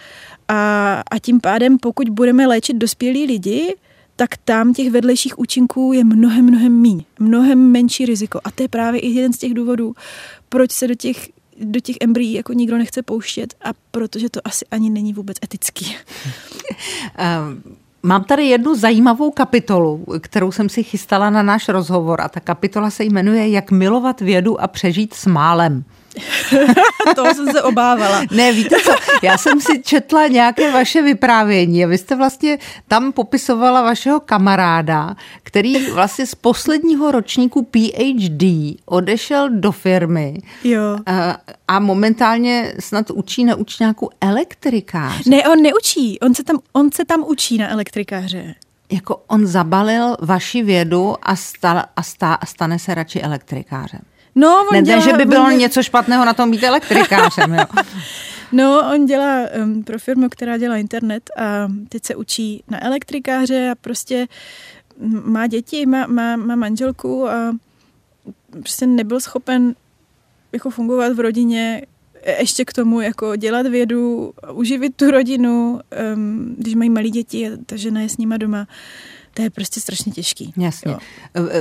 A, 0.47 1.01
a 1.11 1.19
tím 1.19 1.41
pádem, 1.41 1.77
pokud 1.77 2.09
budeme 2.09 2.47
léčit 2.47 2.77
dospělí 2.77 3.25
lidi, 3.25 3.75
tak 4.15 4.37
tam 4.37 4.73
těch 4.73 4.91
vedlejších 4.91 5.39
účinků 5.39 5.93
je 5.93 6.03
mnohem, 6.03 6.45
mnohem 6.45 6.73
míň, 6.73 7.03
mnohem 7.19 7.71
menší 7.71 8.05
riziko. 8.05 8.39
A 8.43 8.51
to 8.51 8.63
je 8.63 8.67
právě 8.67 8.99
i 8.99 9.07
jeden 9.07 9.33
z 9.33 9.37
těch 9.37 9.53
důvodů, 9.53 9.93
proč 10.49 10.71
se 10.71 10.87
do 10.87 10.95
těch 10.95 11.29
do 11.59 11.79
těch 11.79 11.95
embryí 12.01 12.33
jako 12.33 12.53
nikdo 12.53 12.77
nechce 12.77 13.01
pouštět 13.01 13.53
a 13.61 13.69
protože 13.91 14.29
to 14.29 14.39
asi 14.43 14.65
ani 14.71 14.89
není 14.89 15.13
vůbec 15.13 15.37
etický. 15.43 15.95
Ehm, 17.17 17.63
mám 18.03 18.23
tady 18.23 18.45
jednu 18.45 18.75
zajímavou 18.75 19.31
kapitolu, 19.31 20.05
kterou 20.21 20.51
jsem 20.51 20.69
si 20.69 20.83
chystala 20.83 21.29
na 21.29 21.43
náš 21.43 21.69
rozhovor 21.69 22.21
a 22.21 22.29
ta 22.29 22.39
kapitola 22.39 22.89
se 22.89 23.03
jmenuje 23.03 23.49
Jak 23.49 23.71
milovat 23.71 24.21
vědu 24.21 24.61
a 24.61 24.67
přežít 24.67 25.13
s 25.13 25.25
málem. 25.25 25.83
Toho 27.15 27.33
jsem 27.33 27.51
se 27.51 27.61
obávala. 27.61 28.21
Ne, 28.31 28.51
víte 28.51 28.75
co, 28.83 28.91
já 29.21 29.37
jsem 29.37 29.61
si 29.61 29.81
četla 29.83 30.27
nějaké 30.27 30.71
vaše 30.71 31.01
vyprávění 31.01 31.83
a 31.83 31.87
vy 31.87 31.97
jste 31.97 32.15
vlastně 32.15 32.57
tam 32.87 33.11
popisovala 33.11 33.81
vašeho 33.81 34.19
kamaráda, 34.19 35.15
který 35.43 35.91
vlastně 35.91 36.25
z 36.25 36.35
posledního 36.35 37.11
ročníku 37.11 37.63
PhD 37.63 38.43
odešel 38.85 39.49
do 39.49 39.71
firmy 39.71 40.37
jo. 40.63 40.97
A, 41.05 41.37
a 41.67 41.79
momentálně 41.79 42.73
snad 42.79 43.11
učí 43.11 43.45
na 43.45 43.55
učňáku 43.55 44.09
elektrikáře. 44.21 45.29
Ne, 45.29 45.43
on 45.43 45.61
neučí, 45.61 46.19
on 46.19 46.35
se 46.35 46.43
tam, 46.43 46.59
on 46.73 46.91
se 46.91 47.05
tam 47.05 47.23
učí 47.27 47.57
na 47.57 47.69
elektrikáře. 47.69 48.55
Jako 48.91 49.23
on 49.27 49.47
zabalil 49.47 50.17
vaši 50.21 50.63
vědu 50.63 51.15
a, 51.21 51.35
stal, 51.35 51.83
a, 51.95 52.03
stá, 52.03 52.33
a 52.33 52.45
stane 52.45 52.79
se 52.79 52.95
radši 52.95 53.21
elektrikářem. 53.21 54.01
No, 54.35 54.65
on 54.71 54.73
ne, 54.73 54.81
dělá, 54.81 55.01
že 55.01 55.13
by 55.13 55.25
bylo 55.25 55.45
dělá... 55.45 55.51
něco 55.51 55.83
špatného 55.83 56.25
na 56.25 56.33
tom 56.33 56.51
být 56.51 56.63
elektrikářem. 56.63 57.53
Jo. 57.53 57.65
No, 58.51 58.93
on 58.93 59.05
dělá 59.05 59.41
um, 59.63 59.83
pro 59.83 59.99
firmu, 59.99 60.29
která 60.29 60.57
dělá 60.57 60.77
internet 60.77 61.29
a 61.37 61.67
teď 61.89 62.05
se 62.05 62.15
učí 62.15 62.63
na 62.67 62.85
elektrikáře 62.85 63.69
a 63.71 63.75
prostě 63.75 64.27
má 65.23 65.47
děti, 65.47 65.85
má, 65.85 66.07
má, 66.07 66.35
má 66.35 66.55
manželku 66.55 67.29
a 67.29 67.55
prostě 68.59 68.87
nebyl 68.87 69.19
schopen 69.19 69.75
jako 70.51 70.69
fungovat 70.69 71.13
v 71.13 71.19
rodině, 71.19 71.81
ještě 72.39 72.65
k 72.65 72.73
tomu 72.73 73.01
jako 73.01 73.35
dělat 73.35 73.67
vědu, 73.67 74.33
uživit 74.53 74.95
tu 74.95 75.11
rodinu, 75.11 75.79
um, 76.15 76.55
když 76.57 76.75
mají 76.75 76.89
malé 76.89 77.09
děti, 77.09 77.51
ta 77.65 77.75
žena 77.75 78.01
je 78.01 78.09
s 78.09 78.17
nima 78.17 78.37
doma 78.37 78.67
to 79.35 79.41
je 79.41 79.49
prostě 79.49 79.81
strašně 79.81 80.11
těžký. 80.11 80.53
Jasně. 80.57 80.91
Jo. 80.91 80.97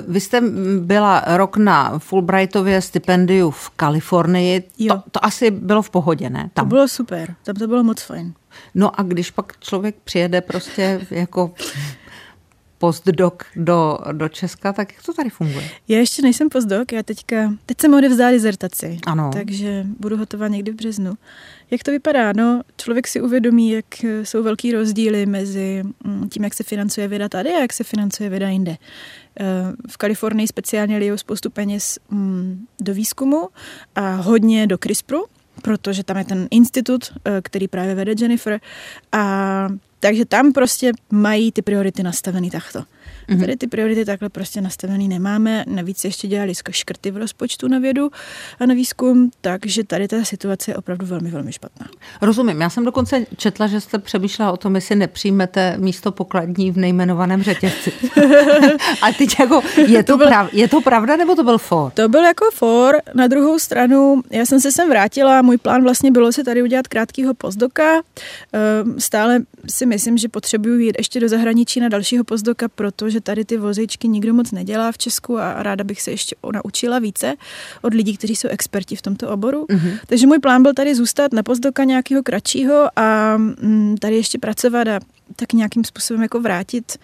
Vy 0.09 0.21
jste 0.21 0.41
byla 0.81 1.25
rok 1.27 1.57
na 1.57 1.99
Fulbrightově 1.99 2.83
stipendiu 2.83 3.51
v 3.51 3.71
Kalifornii. 3.71 4.63
Jo. 4.79 4.95
To, 4.95 5.03
to 5.11 5.25
asi 5.25 5.51
bylo 5.51 5.83
v 5.83 5.91
pohodě, 5.91 6.31
ne? 6.31 6.51
Tam. 6.55 6.65
To 6.65 6.69
bylo 6.69 6.89
super, 6.89 7.35
tam 7.43 7.57
to 7.57 7.67
bylo 7.67 7.83
moc 7.83 8.03
fajn. 8.03 8.35
No 8.75 9.01
a 9.01 9.03
když 9.03 9.31
pak 9.31 9.53
člověk 9.61 9.97
přijede 10.05 10.41
prostě 10.41 11.07
jako 11.11 11.53
postdoc 12.79 13.35
do, 13.57 13.99
do 14.13 14.29
Česka, 14.29 14.73
tak 14.73 14.93
jak 14.93 15.03
to 15.03 15.15
tady 15.15 15.31
funguje? 15.31 15.71
Já 15.89 15.99
ještě 15.99 16.23
nejsem 16.23 16.49
postdoc, 16.49 16.89
já 16.93 17.03
teďka, 17.03 17.53
teď 17.67 17.81
jsem 17.81 17.95
odevzdala 17.95 18.31
dizertaci, 18.31 18.99
ano. 19.07 19.31
takže 19.33 19.87
budu 19.99 20.17
hotová 20.17 20.49
někdy 20.49 20.73
v 20.73 20.75
březnu. 20.75 21.15
Jak 21.71 21.83
to 21.83 21.91
vypadá? 21.91 22.33
No, 22.33 22.63
člověk 22.77 23.09
si 23.09 23.21
uvědomí, 23.21 23.71
jak 23.71 23.85
jsou 24.23 24.43
velký 24.43 24.73
rozdíly 24.73 25.27
mezi 25.27 25.83
mm, 26.05 26.29
tím, 26.29 26.45
jak 26.45 26.55
se 26.55 26.63
financuje 26.63 27.09
věda 27.09 27.29
tady 27.29 27.51
a 27.51 27.61
jak 27.61 27.73
se 27.73 27.85
financuje 27.85 28.31
věda 28.31 28.49
jinde. 28.49 28.77
Eh, 29.41 29.45
v 29.89 29.97
Kalifornii 29.97 30.49
speciálně 30.49 30.97
lijou 30.97 31.17
spoustu 31.17 31.51
peněz 31.51 31.99
mm, 32.11 32.67
do 32.81 32.95
výzkumu 32.95 33.49
a 33.95 34.15
hodně 34.15 34.67
do 34.67 34.79
CRISPRu, 34.79 35.25
protože 35.63 36.05
tam 36.05 36.17
je 36.17 36.25
ten 36.25 36.49
institut, 36.51 37.13
eh, 37.25 37.41
který 37.43 37.69
právě 37.69 37.95
vede 37.95 38.15
Jennifer 38.21 38.61
a 39.13 39.69
takže 40.05 40.25
tam 40.25 40.53
prostě 40.53 40.93
mají 41.11 41.53
ty 41.53 41.63
priority 41.63 42.03
nastavený 42.03 42.51
takto. 42.51 42.85
Mm-hmm. 43.29 43.41
Tady 43.41 43.57
ty 43.57 43.67
priority 43.67 44.05
takhle 44.05 44.29
prostě 44.29 44.61
nastavený 44.61 45.09
nemáme. 45.09 45.65
Navíc 45.69 46.05
ještě 46.05 46.29
dělali 46.29 46.53
škrty 46.71 47.11
v 47.11 47.17
rozpočtu 47.17 47.69
na 47.69 47.79
vědu 47.79 48.11
a 48.61 48.67
na 48.67 48.75
výzkum, 48.75 49.31
takže 49.41 49.85
tady 49.85 50.09
ta 50.09 50.25
situace 50.25 50.71
je 50.71 50.77
opravdu 50.77 51.07
velmi, 51.07 51.31
velmi 51.31 51.53
špatná. 51.53 51.87
Rozumím. 52.23 52.61
Já 52.61 52.71
jsem 52.71 52.85
dokonce 52.85 53.27
četla, 53.37 53.67
že 53.67 53.81
jste 53.81 53.99
přemýšlela 53.99 54.53
o 54.53 54.57
tom, 54.57 54.75
jestli 54.75 54.97
nepřijmete 54.97 55.75
místo 55.79 56.13
pokladní 56.13 56.71
v 56.71 56.77
nejmenovaném 56.77 57.43
řetězci. 57.43 57.93
a 59.03 59.13
teď 59.19 59.41
jako, 59.41 59.61
je 59.87 60.03
to, 60.03 60.13
to 60.13 60.19
byl, 60.19 60.27
prav, 60.27 60.55
je 60.55 60.69
to 60.69 60.81
pravda 60.81 61.17
nebo 61.17 61.35
to 61.35 61.45
byl 61.45 61.59
for? 61.59 61.93
To 61.93 62.09
byl 62.09 62.25
jako 62.25 62.45
for. 62.55 62.97
Na 63.15 63.27
druhou 63.27 63.59
stranu, 63.59 64.23
já 64.31 64.47
jsem 64.47 64.61
se 64.61 64.73
sem 64.73 64.89
vrátila, 64.89 65.43
můj 65.43 65.59
plán 65.59 65.83
vlastně 65.83 66.11
bylo 66.11 66.33
si 66.33 66.45
tady 66.45 66.63
udělat 66.63 66.89
krátkýho 66.89 67.35
pozdoka. 67.35 68.03
Ehm, 68.53 69.01
stále 69.01 69.41
si 69.71 69.87
myslím, 69.87 70.19
že 70.19 70.29
potřebuju 70.29 70.79
jít 70.79 70.95
ještě 70.99 71.21
do 71.21 71.29
zahraničí 71.29 71.81
na 71.81 71.89
dalšího 71.89 72.25
pozdoka, 72.25 72.69
protože 72.97 73.21
tady 73.21 73.45
ty 73.45 73.57
vozičky 73.57 74.09
nikdo 74.09 74.35
moc 74.35 74.53
nedělá 74.53 74.93
v 74.93 74.99
Česku 74.99 75.39
a 75.39 75.63
ráda 75.63 75.85
bych 75.85 76.03
se 76.03 76.11
ještě 76.11 76.37
naučila 76.53 76.99
více 76.99 77.35
od 77.83 77.95
lidí, 77.95 78.17
kteří 78.17 78.37
jsou 78.37 78.49
experti 78.49 78.97
v 78.97 79.03
tomto 79.03 79.31
oboru. 79.31 79.65
Mm-hmm. 79.65 79.99
Takže 80.07 80.27
můj 80.27 80.39
plán 80.39 80.63
byl 80.63 80.75
tady 80.75 80.95
zůstat 80.95 81.33
na 81.33 81.43
pozdoka 81.43 81.85
nějakého 81.85 82.23
kratšího 82.23 82.89
a 82.97 83.37
mm, 83.37 83.97
tady 83.97 84.17
ještě 84.17 84.39
pracovat 84.39 84.89
a 84.89 85.01
tak 85.37 85.53
nějakým 85.53 85.85
způsobem 85.85 86.23
jako 86.23 86.41
vrátit 86.41 86.99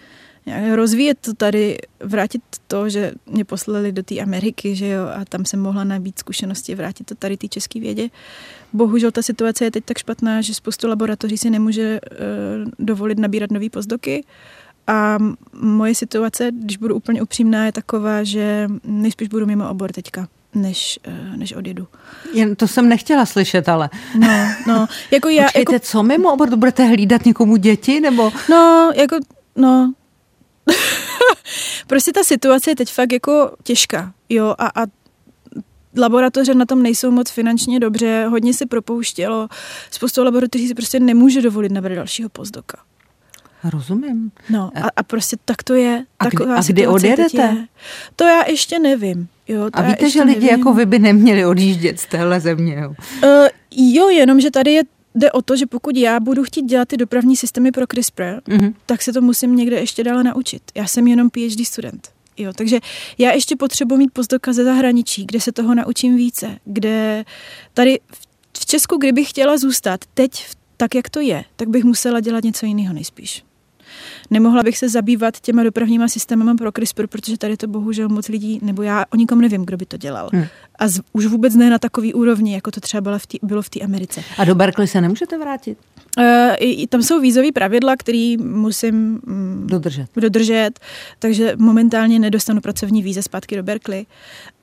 rozvíjet 0.75 1.17
to 1.21 1.33
tady, 1.33 1.77
vrátit 1.99 2.41
to, 2.67 2.89
že 2.89 3.11
mě 3.25 3.45
poslali 3.45 3.91
do 3.91 4.03
té 4.03 4.19
Ameriky, 4.19 4.75
že 4.75 4.87
jo, 4.87 5.03
a 5.15 5.25
tam 5.25 5.45
jsem 5.45 5.59
mohla 5.59 5.83
nabít 5.83 6.19
zkušenosti, 6.19 6.75
vrátit 6.75 7.03
to 7.03 7.15
tady 7.15 7.37
té 7.37 7.47
české 7.47 7.79
vědě. 7.79 8.09
Bohužel 8.73 9.11
ta 9.11 9.21
situace 9.21 9.65
je 9.65 9.71
teď 9.71 9.85
tak 9.85 9.97
špatná, 9.97 10.41
že 10.41 10.53
spoustu 10.53 10.87
laboratoří 10.87 11.37
si 11.37 11.49
nemůže 11.49 11.99
uh, 12.01 12.71
dovolit 12.79 13.19
nabírat 13.19 13.51
nový 13.51 13.69
pozdoky. 13.69 14.23
A 14.87 15.17
moje 15.53 15.95
situace, 15.95 16.51
když 16.51 16.77
budu 16.77 16.95
úplně 16.95 17.21
upřímná, 17.21 17.65
je 17.65 17.71
taková, 17.71 18.23
že 18.23 18.67
nejspíš 18.83 19.27
budu 19.27 19.45
mimo 19.45 19.69
obor 19.69 19.91
teďka 19.91 20.27
než, 20.55 20.99
eh, 21.03 21.37
než 21.37 21.53
odjedu. 21.53 21.87
Jen 22.33 22.55
to 22.55 22.67
jsem 22.67 22.89
nechtěla 22.89 23.25
slyšet, 23.25 23.69
ale. 23.69 23.89
No, 24.19 24.27
no. 24.67 24.87
Jako 25.11 25.29
já, 25.29 25.43
Počkejte, 25.43 25.73
jako... 25.73 25.85
co 25.85 26.03
mimo 26.03 26.33
obor? 26.33 26.49
To 26.49 26.57
budete 26.57 26.85
hlídat 26.85 27.25
někomu 27.25 27.55
děti, 27.55 27.99
nebo? 27.99 28.31
No, 28.49 28.91
jako, 28.95 29.15
no. 29.55 29.93
prostě 31.87 32.11
ta 32.11 32.23
situace 32.23 32.71
je 32.71 32.75
teď 32.75 32.91
fakt 32.91 33.13
jako 33.13 33.51
těžká, 33.63 34.13
jo, 34.29 34.55
a, 34.57 34.67
a 34.67 34.85
laboratoře 35.97 36.53
na 36.53 36.65
tom 36.65 36.83
nejsou 36.83 37.11
moc 37.11 37.31
finančně 37.31 37.79
dobře, 37.79 38.25
hodně 38.29 38.53
se 38.53 38.65
propouštělo, 38.65 39.47
spoustu 39.91 40.23
laboratoří 40.23 40.67
si 40.67 40.73
prostě 40.73 40.99
nemůže 40.99 41.41
dovolit 41.41 41.71
nabrat 41.71 41.95
dalšího 41.95 42.29
pozdoka. 42.29 42.77
Rozumím. 43.63 44.31
No 44.49 44.71
a, 44.75 44.89
a 44.95 45.03
prostě 45.03 45.37
tak 45.45 45.63
to 45.63 45.73
je. 45.73 46.05
A, 46.19 46.29
kdy, 46.29 46.45
a 46.45 46.61
kdy 46.67 46.87
odjedete? 46.87 47.67
To 48.15 48.23
já 48.23 48.49
ještě 48.49 48.79
nevím. 48.79 49.27
Jo, 49.47 49.69
a 49.73 49.81
víte, 49.81 50.09
že 50.09 50.23
lidi 50.23 50.35
nevím. 50.35 50.49
jako 50.49 50.73
vy 50.73 50.85
by 50.85 50.99
neměli 50.99 51.45
odjíždět 51.45 51.99
z 51.99 52.05
téhle 52.05 52.39
země? 52.39 52.75
Jo, 52.81 52.95
uh, 53.23 53.47
jo 53.93 54.09
jenom, 54.09 54.41
že 54.41 54.51
tady 54.51 54.73
je 54.73 54.83
jde 55.15 55.31
o 55.31 55.41
to, 55.41 55.55
že 55.55 55.65
pokud 55.65 55.97
já 55.97 56.19
budu 56.19 56.43
chtít 56.43 56.61
dělat 56.61 56.87
ty 56.87 56.97
dopravní 56.97 57.35
systémy 57.37 57.71
pro 57.71 57.87
CRISPR, 57.87 58.23
mm-hmm. 58.23 58.73
tak 58.85 59.01
se 59.01 59.13
to 59.13 59.21
musím 59.21 59.55
někde 59.55 59.79
ještě 59.79 60.03
dále 60.03 60.23
naučit. 60.23 60.61
Já 60.75 60.87
jsem 60.87 61.07
jenom 61.07 61.29
PhD 61.29 61.67
student. 61.67 62.09
Jo, 62.37 62.53
takže 62.53 62.79
já 63.17 63.31
ještě 63.31 63.55
potřebuji 63.55 63.97
mít 63.97 64.13
pozdoka 64.13 64.53
ze 64.53 64.63
zahraničí, 64.63 65.25
kde 65.25 65.41
se 65.41 65.51
toho 65.51 65.75
naučím 65.75 66.15
více, 66.15 66.57
kde 66.65 67.25
tady 67.73 67.99
v 68.57 68.65
Česku, 68.65 68.97
kdybych 68.97 69.29
chtěla 69.29 69.57
zůstat 69.57 70.05
teď 70.13 70.45
tak, 70.77 70.95
jak 70.95 71.09
to 71.09 71.19
je, 71.19 71.43
tak 71.55 71.69
bych 71.69 71.83
musela 71.83 72.19
dělat 72.19 72.43
něco 72.43 72.65
jiného 72.65 72.93
nejspíš. 72.93 73.43
Nemohla 74.31 74.63
bych 74.63 74.77
se 74.77 74.89
zabývat 74.89 75.39
těma 75.39 75.63
dopravníma 75.63 76.07
systémy 76.07 76.55
pro 76.57 76.71
CRISPR, 76.71 77.07
protože 77.07 77.37
tady 77.37 77.57
to 77.57 77.67
bohužel 77.67 78.09
moc 78.09 78.27
lidí, 78.27 78.59
nebo 78.63 78.81
já 78.81 79.05
o 79.13 79.15
nikom 79.15 79.41
nevím, 79.41 79.65
kdo 79.65 79.77
by 79.77 79.85
to 79.85 79.97
dělal. 79.97 80.29
Hmm. 80.33 80.45
A 80.79 80.87
z, 80.87 81.01
už 81.13 81.25
vůbec 81.25 81.55
ne 81.55 81.69
na 81.69 81.79
takový 81.79 82.13
úrovni, 82.13 82.53
jako 82.53 82.71
to 82.71 82.81
třeba 82.81 83.01
bylo 83.01 83.19
v 83.19 83.27
tý, 83.27 83.39
bylo 83.43 83.61
v 83.61 83.69
té 83.69 83.79
Americe. 83.79 84.21
A 84.37 84.45
do 84.45 84.55
Berkeley 84.55 84.87
se 84.87 85.01
nemůžete 85.01 85.37
vrátit? 85.37 85.77
Uh, 86.17 86.25
i, 86.59 86.87
tam 86.87 87.03
jsou 87.03 87.19
vízové 87.19 87.51
pravidla, 87.53 87.95
které 87.95 88.35
musím 88.39 89.19
um, 89.27 89.67
dodržet. 89.67 90.07
dodržet, 90.15 90.79
takže 91.19 91.53
momentálně 91.57 92.19
nedostanu 92.19 92.61
pracovní 92.61 93.03
víze 93.03 93.21
zpátky 93.21 93.55
do 93.55 93.63
Berkeley. 93.63 94.05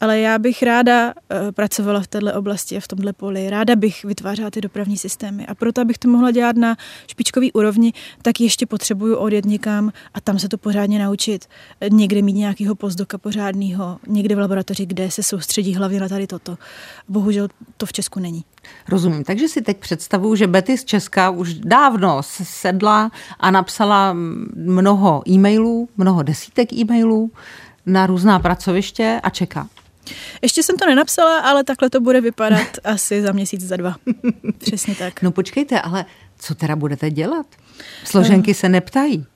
Ale 0.00 0.20
já 0.20 0.38
bych 0.38 0.62
ráda 0.62 1.06
uh, 1.06 1.52
pracovala 1.52 2.00
v 2.00 2.06
této 2.06 2.34
oblasti 2.34 2.76
a 2.76 2.80
v 2.80 2.88
tomhle 2.88 3.12
poli. 3.12 3.50
Ráda 3.50 3.76
bych 3.76 4.04
vytvářela 4.04 4.50
ty 4.50 4.61
dopravní 4.61 4.96
systémy. 4.96 5.46
A 5.46 5.54
proto, 5.54 5.80
abych 5.80 5.98
to 5.98 6.08
mohla 6.08 6.30
dělat 6.30 6.56
na 6.56 6.76
špičkový 7.06 7.52
úrovni, 7.52 7.92
tak 8.22 8.40
ještě 8.40 8.66
potřebuju 8.66 9.16
odjet 9.16 9.44
někam 9.44 9.92
a 10.14 10.20
tam 10.20 10.38
se 10.38 10.48
to 10.48 10.58
pořádně 10.58 10.98
naučit. 10.98 11.46
Někde 11.90 12.22
mít 12.22 12.32
nějakého 12.32 12.74
pozdoka 12.74 13.18
pořádného, 13.18 13.98
někde 14.06 14.34
v 14.34 14.38
laboratoři, 14.38 14.87
kde 14.87 15.11
se 15.11 15.22
soustředí 15.22 15.74
hlavně 15.74 16.00
na 16.00 16.08
tady 16.08 16.26
toto. 16.26 16.58
Bohužel 17.08 17.48
to 17.76 17.87
v 17.87 17.92
Česku 17.92 18.20
není. 18.20 18.44
Rozumím. 18.88 19.24
Takže 19.24 19.48
si 19.48 19.62
teď 19.62 19.76
představuju, 19.76 20.34
že 20.34 20.46
Betty 20.46 20.78
z 20.78 20.84
Česka 20.84 21.30
už 21.30 21.54
dávno 21.54 22.20
sedla 22.22 23.11
a 23.40 23.50
napsala 23.50 24.12
mnoho 24.54 25.22
e-mailů, 25.28 25.88
mnoho 25.96 26.22
desítek 26.22 26.72
e-mailů 26.72 27.30
na 27.87 28.06
různá 28.06 28.38
pracoviště 28.38 29.20
a 29.22 29.30
čeká. 29.30 29.68
Ještě 30.42 30.62
jsem 30.62 30.77
to 30.77 30.87
nenapsala, 30.87 31.38
ale 31.38 31.64
takhle 31.64 31.90
to 31.90 32.01
bude 32.01 32.21
vypadat 32.21 32.68
asi 32.85 33.23
za 33.23 33.33
měsíc, 33.33 33.61
za 33.61 33.77
dva. 33.77 33.97
Přesně 34.59 34.94
tak. 34.94 35.23
No 35.23 35.33
počkejte, 35.33 35.81
ale 35.81 36.05
co 36.38 36.55
teda 36.55 36.77
budete 36.77 37.11
dělat? 37.11 37.47
Složenky 38.05 38.55
se 38.55 38.68
neptají. 38.68 39.27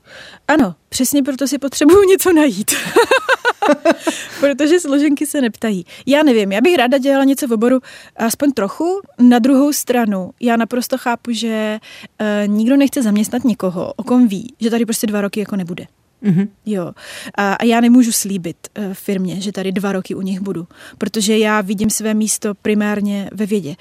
Ano, 0.48 0.74
přesně 0.88 1.22
proto 1.22 1.48
si 1.48 1.58
potřebuju 1.58 2.08
něco 2.08 2.32
najít. 2.32 2.70
Protože 4.40 4.80
složenky 4.80 5.26
se 5.26 5.40
neptají. 5.40 5.84
Já 6.06 6.22
nevím, 6.22 6.52
já 6.52 6.60
bych 6.60 6.76
ráda 6.76 6.98
dělala 6.98 7.24
něco 7.24 7.48
v 7.48 7.52
oboru 7.52 7.80
aspoň 8.16 8.52
trochu. 8.52 9.00
Na 9.18 9.38
druhou 9.38 9.72
stranu, 9.72 10.30
já 10.40 10.56
naprosto 10.56 10.98
chápu, 10.98 11.32
že 11.32 11.78
uh, 12.20 12.54
nikdo 12.54 12.76
nechce 12.76 13.02
zaměstnat 13.02 13.44
někoho, 13.44 13.92
o 13.96 14.02
kom 14.02 14.28
ví, 14.28 14.54
že 14.60 14.70
tady 14.70 14.84
prostě 14.84 15.06
dva 15.06 15.20
roky 15.20 15.40
jako 15.40 15.56
nebude. 15.56 15.86
Mm-hmm. 16.22 16.48
Jo. 16.66 16.92
A, 17.34 17.52
a 17.52 17.64
já 17.64 17.80
nemůžu 17.80 18.12
slíbit 18.12 18.56
uh, 18.78 18.84
firmě, 18.92 19.40
že 19.40 19.52
tady 19.52 19.72
dva 19.72 19.92
roky 19.92 20.14
u 20.14 20.20
nich 20.20 20.40
budu, 20.40 20.68
protože 20.98 21.38
já 21.38 21.60
vidím 21.60 21.90
své 21.90 22.14
místo 22.14 22.54
primárně 22.54 23.30
ve 23.32 23.46
vědě 23.46 23.74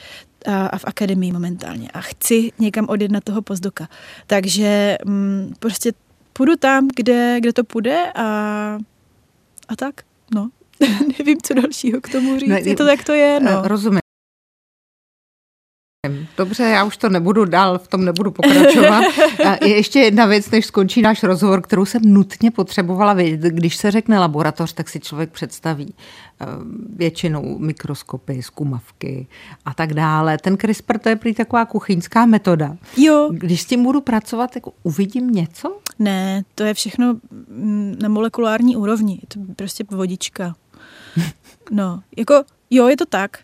a, 0.47 0.65
a 0.67 0.77
v 0.77 0.85
akademii 0.85 1.31
momentálně 1.31 1.89
a 1.93 2.01
chci 2.01 2.51
někam 2.59 2.85
odjet 2.89 3.11
na 3.11 3.21
toho 3.21 3.41
pozdoka. 3.41 3.89
Takže 4.27 4.97
mm, 5.05 5.53
prostě 5.59 5.91
půjdu 6.33 6.55
tam, 6.55 6.87
kde, 6.95 7.37
kde 7.39 7.53
to 7.53 7.63
půjde 7.63 8.11
a, 8.15 8.25
a 9.67 9.75
tak, 9.75 9.95
no. 10.35 10.49
Nevím, 11.19 11.37
co 11.43 11.53
dalšího 11.53 12.01
k 12.01 12.09
tomu 12.09 12.39
říct. 12.39 12.49
Ne, 12.49 12.61
je 12.61 12.75
to 12.75 12.85
tak 12.85 13.03
to 13.03 13.13
je, 13.13 13.39
no. 13.39 13.61
Rozumím. 13.63 14.01
Dobře, 16.37 16.63
já 16.63 16.83
už 16.83 16.97
to 16.97 17.09
nebudu 17.09 17.45
dál, 17.45 17.77
v 17.77 17.87
tom 17.87 18.05
nebudu 18.05 18.31
pokračovat. 18.31 19.03
Je 19.61 19.75
ještě 19.75 19.99
jedna 19.99 20.25
věc, 20.25 20.51
než 20.51 20.65
skončí 20.65 21.01
náš 21.01 21.23
rozhovor, 21.23 21.61
kterou 21.61 21.85
jsem 21.85 22.01
nutně 22.05 22.51
potřebovala 22.51 23.13
vědět. 23.13 23.53
Když 23.53 23.75
se 23.75 23.91
řekne 23.91 24.19
laboratoř, 24.19 24.73
tak 24.73 24.89
si 24.89 24.99
člověk 24.99 25.31
představí 25.31 25.93
eh, 26.41 26.45
většinou 26.95 27.57
mikroskopy, 27.57 28.43
zkumavky 28.43 29.27
a 29.65 29.73
tak 29.73 29.93
dále. 29.93 30.37
Ten 30.37 30.57
CRISPR 30.57 30.97
to 30.97 31.09
je 31.09 31.15
prý 31.15 31.33
taková 31.33 31.65
kuchyňská 31.65 32.25
metoda. 32.25 32.77
Jo. 32.97 33.29
Když 33.31 33.61
s 33.61 33.65
tím 33.65 33.83
budu 33.83 34.01
pracovat, 34.01 34.55
jako 34.55 34.73
uvidím 34.83 35.29
něco? 35.29 35.77
Ne, 35.99 36.43
to 36.55 36.63
je 36.63 36.73
všechno 36.73 37.15
mm, 37.49 37.95
na 38.01 38.09
molekulární 38.09 38.75
úrovni. 38.75 39.19
Je 39.21 39.27
to 39.27 39.53
prostě 39.55 39.83
vodička. 39.91 40.55
No, 41.71 42.01
jako 42.17 42.43
jo, 42.69 42.87
je 42.87 42.97
to 42.97 43.05
tak. 43.05 43.39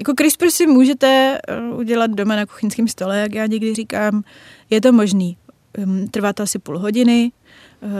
Jako 0.00 0.12
CRISPR 0.14 0.50
si 0.50 0.66
můžete 0.66 1.38
eh, 1.48 1.60
udělat 1.60 2.10
doma 2.10 2.36
na 2.36 2.46
kuchyňském 2.46 2.88
stole, 2.88 3.18
jak 3.18 3.34
já 3.34 3.46
někdy 3.46 3.74
říkám. 3.74 4.22
Je 4.70 4.80
to 4.80 4.92
možný. 4.92 5.36
Ehm, 5.78 6.08
trvá 6.08 6.32
to 6.32 6.42
asi 6.42 6.58
půl 6.58 6.78
hodiny, 6.78 7.32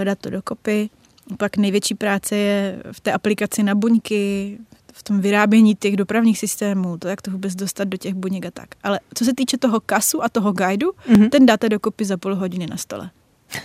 eh, 0.00 0.04
dát 0.04 0.18
to 0.18 0.30
dokopy. 0.30 0.90
Pak 1.36 1.56
největší 1.56 1.94
práce 1.94 2.36
je 2.36 2.82
v 2.92 3.00
té 3.00 3.12
aplikaci 3.12 3.62
na 3.62 3.74
buňky, 3.74 4.58
v 4.92 5.02
tom 5.02 5.20
vyrábění 5.20 5.74
těch 5.74 5.96
dopravních 5.96 6.38
systémů, 6.38 6.98
to 6.98 7.08
jak 7.08 7.22
to 7.22 7.30
vůbec 7.30 7.54
dostat 7.54 7.84
do 7.84 7.96
těch 7.96 8.14
buněk 8.14 8.46
a 8.46 8.50
tak. 8.50 8.68
Ale 8.82 9.00
co 9.14 9.24
se 9.24 9.34
týče 9.34 9.58
toho 9.58 9.80
kasu 9.80 10.24
a 10.24 10.28
toho 10.28 10.52
guidu, 10.52 10.90
mm-hmm. 10.90 11.28
ten 11.28 11.46
dáte 11.46 11.68
dokopy 11.68 12.04
za 12.04 12.16
půl 12.16 12.34
hodiny 12.34 12.66
na 12.66 12.76
stole. 12.76 13.10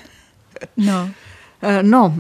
No. 0.78 1.10
Eh, 1.62 1.84
no, 1.84 2.16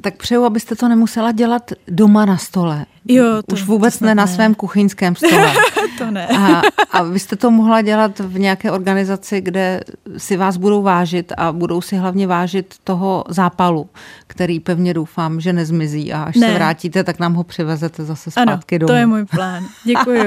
tak 0.00 0.16
přeju, 0.16 0.44
abyste 0.44 0.76
to 0.76 0.88
nemusela 0.88 1.32
dělat 1.32 1.70
doma 1.88 2.24
na 2.24 2.36
stole. 2.36 2.86
Jo, 3.08 3.42
to, 3.46 3.54
Už 3.54 3.62
vůbec 3.62 3.98
to 3.98 4.04
ne 4.04 4.14
na 4.14 4.26
svém 4.26 4.54
kuchyňském 4.54 5.16
stole. 5.16 5.52
to 5.98 6.10
ne. 6.10 6.26
a, 6.26 6.62
a 6.90 7.02
vy 7.02 7.18
jste 7.18 7.36
to 7.36 7.50
mohla 7.50 7.82
dělat 7.82 8.18
v 8.18 8.38
nějaké 8.38 8.70
organizaci, 8.70 9.40
kde 9.40 9.80
si 10.16 10.36
vás 10.36 10.56
budou 10.56 10.82
vážit 10.82 11.32
a 11.36 11.52
budou 11.52 11.80
si 11.80 11.96
hlavně 11.96 12.26
vážit 12.26 12.74
toho 12.84 13.24
zápalu, 13.28 13.88
který 14.26 14.60
pevně 14.60 14.94
doufám, 14.94 15.40
že 15.40 15.52
nezmizí 15.52 16.12
a 16.12 16.22
až 16.22 16.36
ne. 16.36 16.46
se 16.46 16.54
vrátíte, 16.54 17.04
tak 17.04 17.18
nám 17.18 17.34
ho 17.34 17.44
přivezete 17.44 18.04
zase 18.04 18.30
zpátky 18.30 18.76
ano, 18.76 18.78
domů. 18.78 18.86
to 18.86 18.94
je 18.94 19.06
můj 19.06 19.24
plán. 19.24 19.66
Děkuji. 19.84 20.24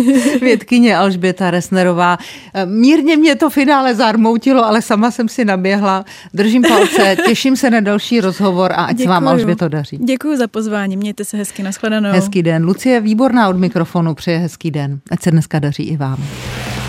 Vědkyně 0.40 0.96
Alžběta 0.96 1.50
Resnerová. 1.50 2.18
Mírně 2.64 3.16
mě 3.16 3.34
to 3.34 3.50
finále 3.50 3.94
zarmoutilo, 3.94 4.64
ale 4.64 4.82
sama 4.82 5.10
jsem 5.10 5.28
si 5.28 5.44
naběhla. 5.44 6.04
Držím 6.34 6.62
palce, 6.62 7.16
těším 7.26 7.56
se 7.56 7.70
na 7.70 7.80
další 7.80 8.20
rozhovor 8.20 8.72
a 8.72 8.74
ať 8.74 8.96
Děkuju. 8.96 9.04
se 9.04 9.08
vám 9.08 9.28
Alžběto 9.28 9.68
daří. 9.68 9.98
Děkuji 9.98 10.36
za 10.36 10.48
pozvání, 10.48 10.96
mějte 10.96 11.24
se 11.24 11.36
hezky, 11.36 11.62
nashledanou. 11.62 12.15
Hezký 12.16 12.42
den. 12.42 12.64
Lucie 12.64 13.00
Výborná 13.00 13.48
od 13.48 13.58
mikrofonu, 13.58 14.14
přeje 14.14 14.38
hezký 14.38 14.70
den. 14.70 15.00
Ať 15.10 15.22
se 15.22 15.30
dneska 15.30 15.58
daří 15.58 15.82
i 15.82 15.96
vám. 15.96 16.24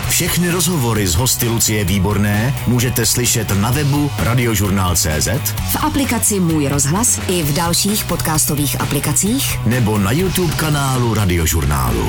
Všechny 0.08 0.50
rozhovory 0.50 1.06
z 1.06 1.14
hosty 1.14 1.48
Lucie 1.48 1.84
Výborné 1.84 2.54
můžete 2.66 3.06
slyšet 3.06 3.60
na 3.60 3.70
webu 3.70 4.10
radiožurnál.cz 4.18 5.28
v 5.72 5.76
aplikaci 5.76 6.40
Můj 6.40 6.68
rozhlas 6.68 7.20
i 7.28 7.42
v 7.42 7.54
dalších 7.54 8.04
podcastových 8.04 8.80
aplikacích 8.80 9.66
nebo 9.66 9.98
na 9.98 10.12
YouTube 10.12 10.54
kanálu 10.54 11.14
Radiožurnálu. 11.14 12.08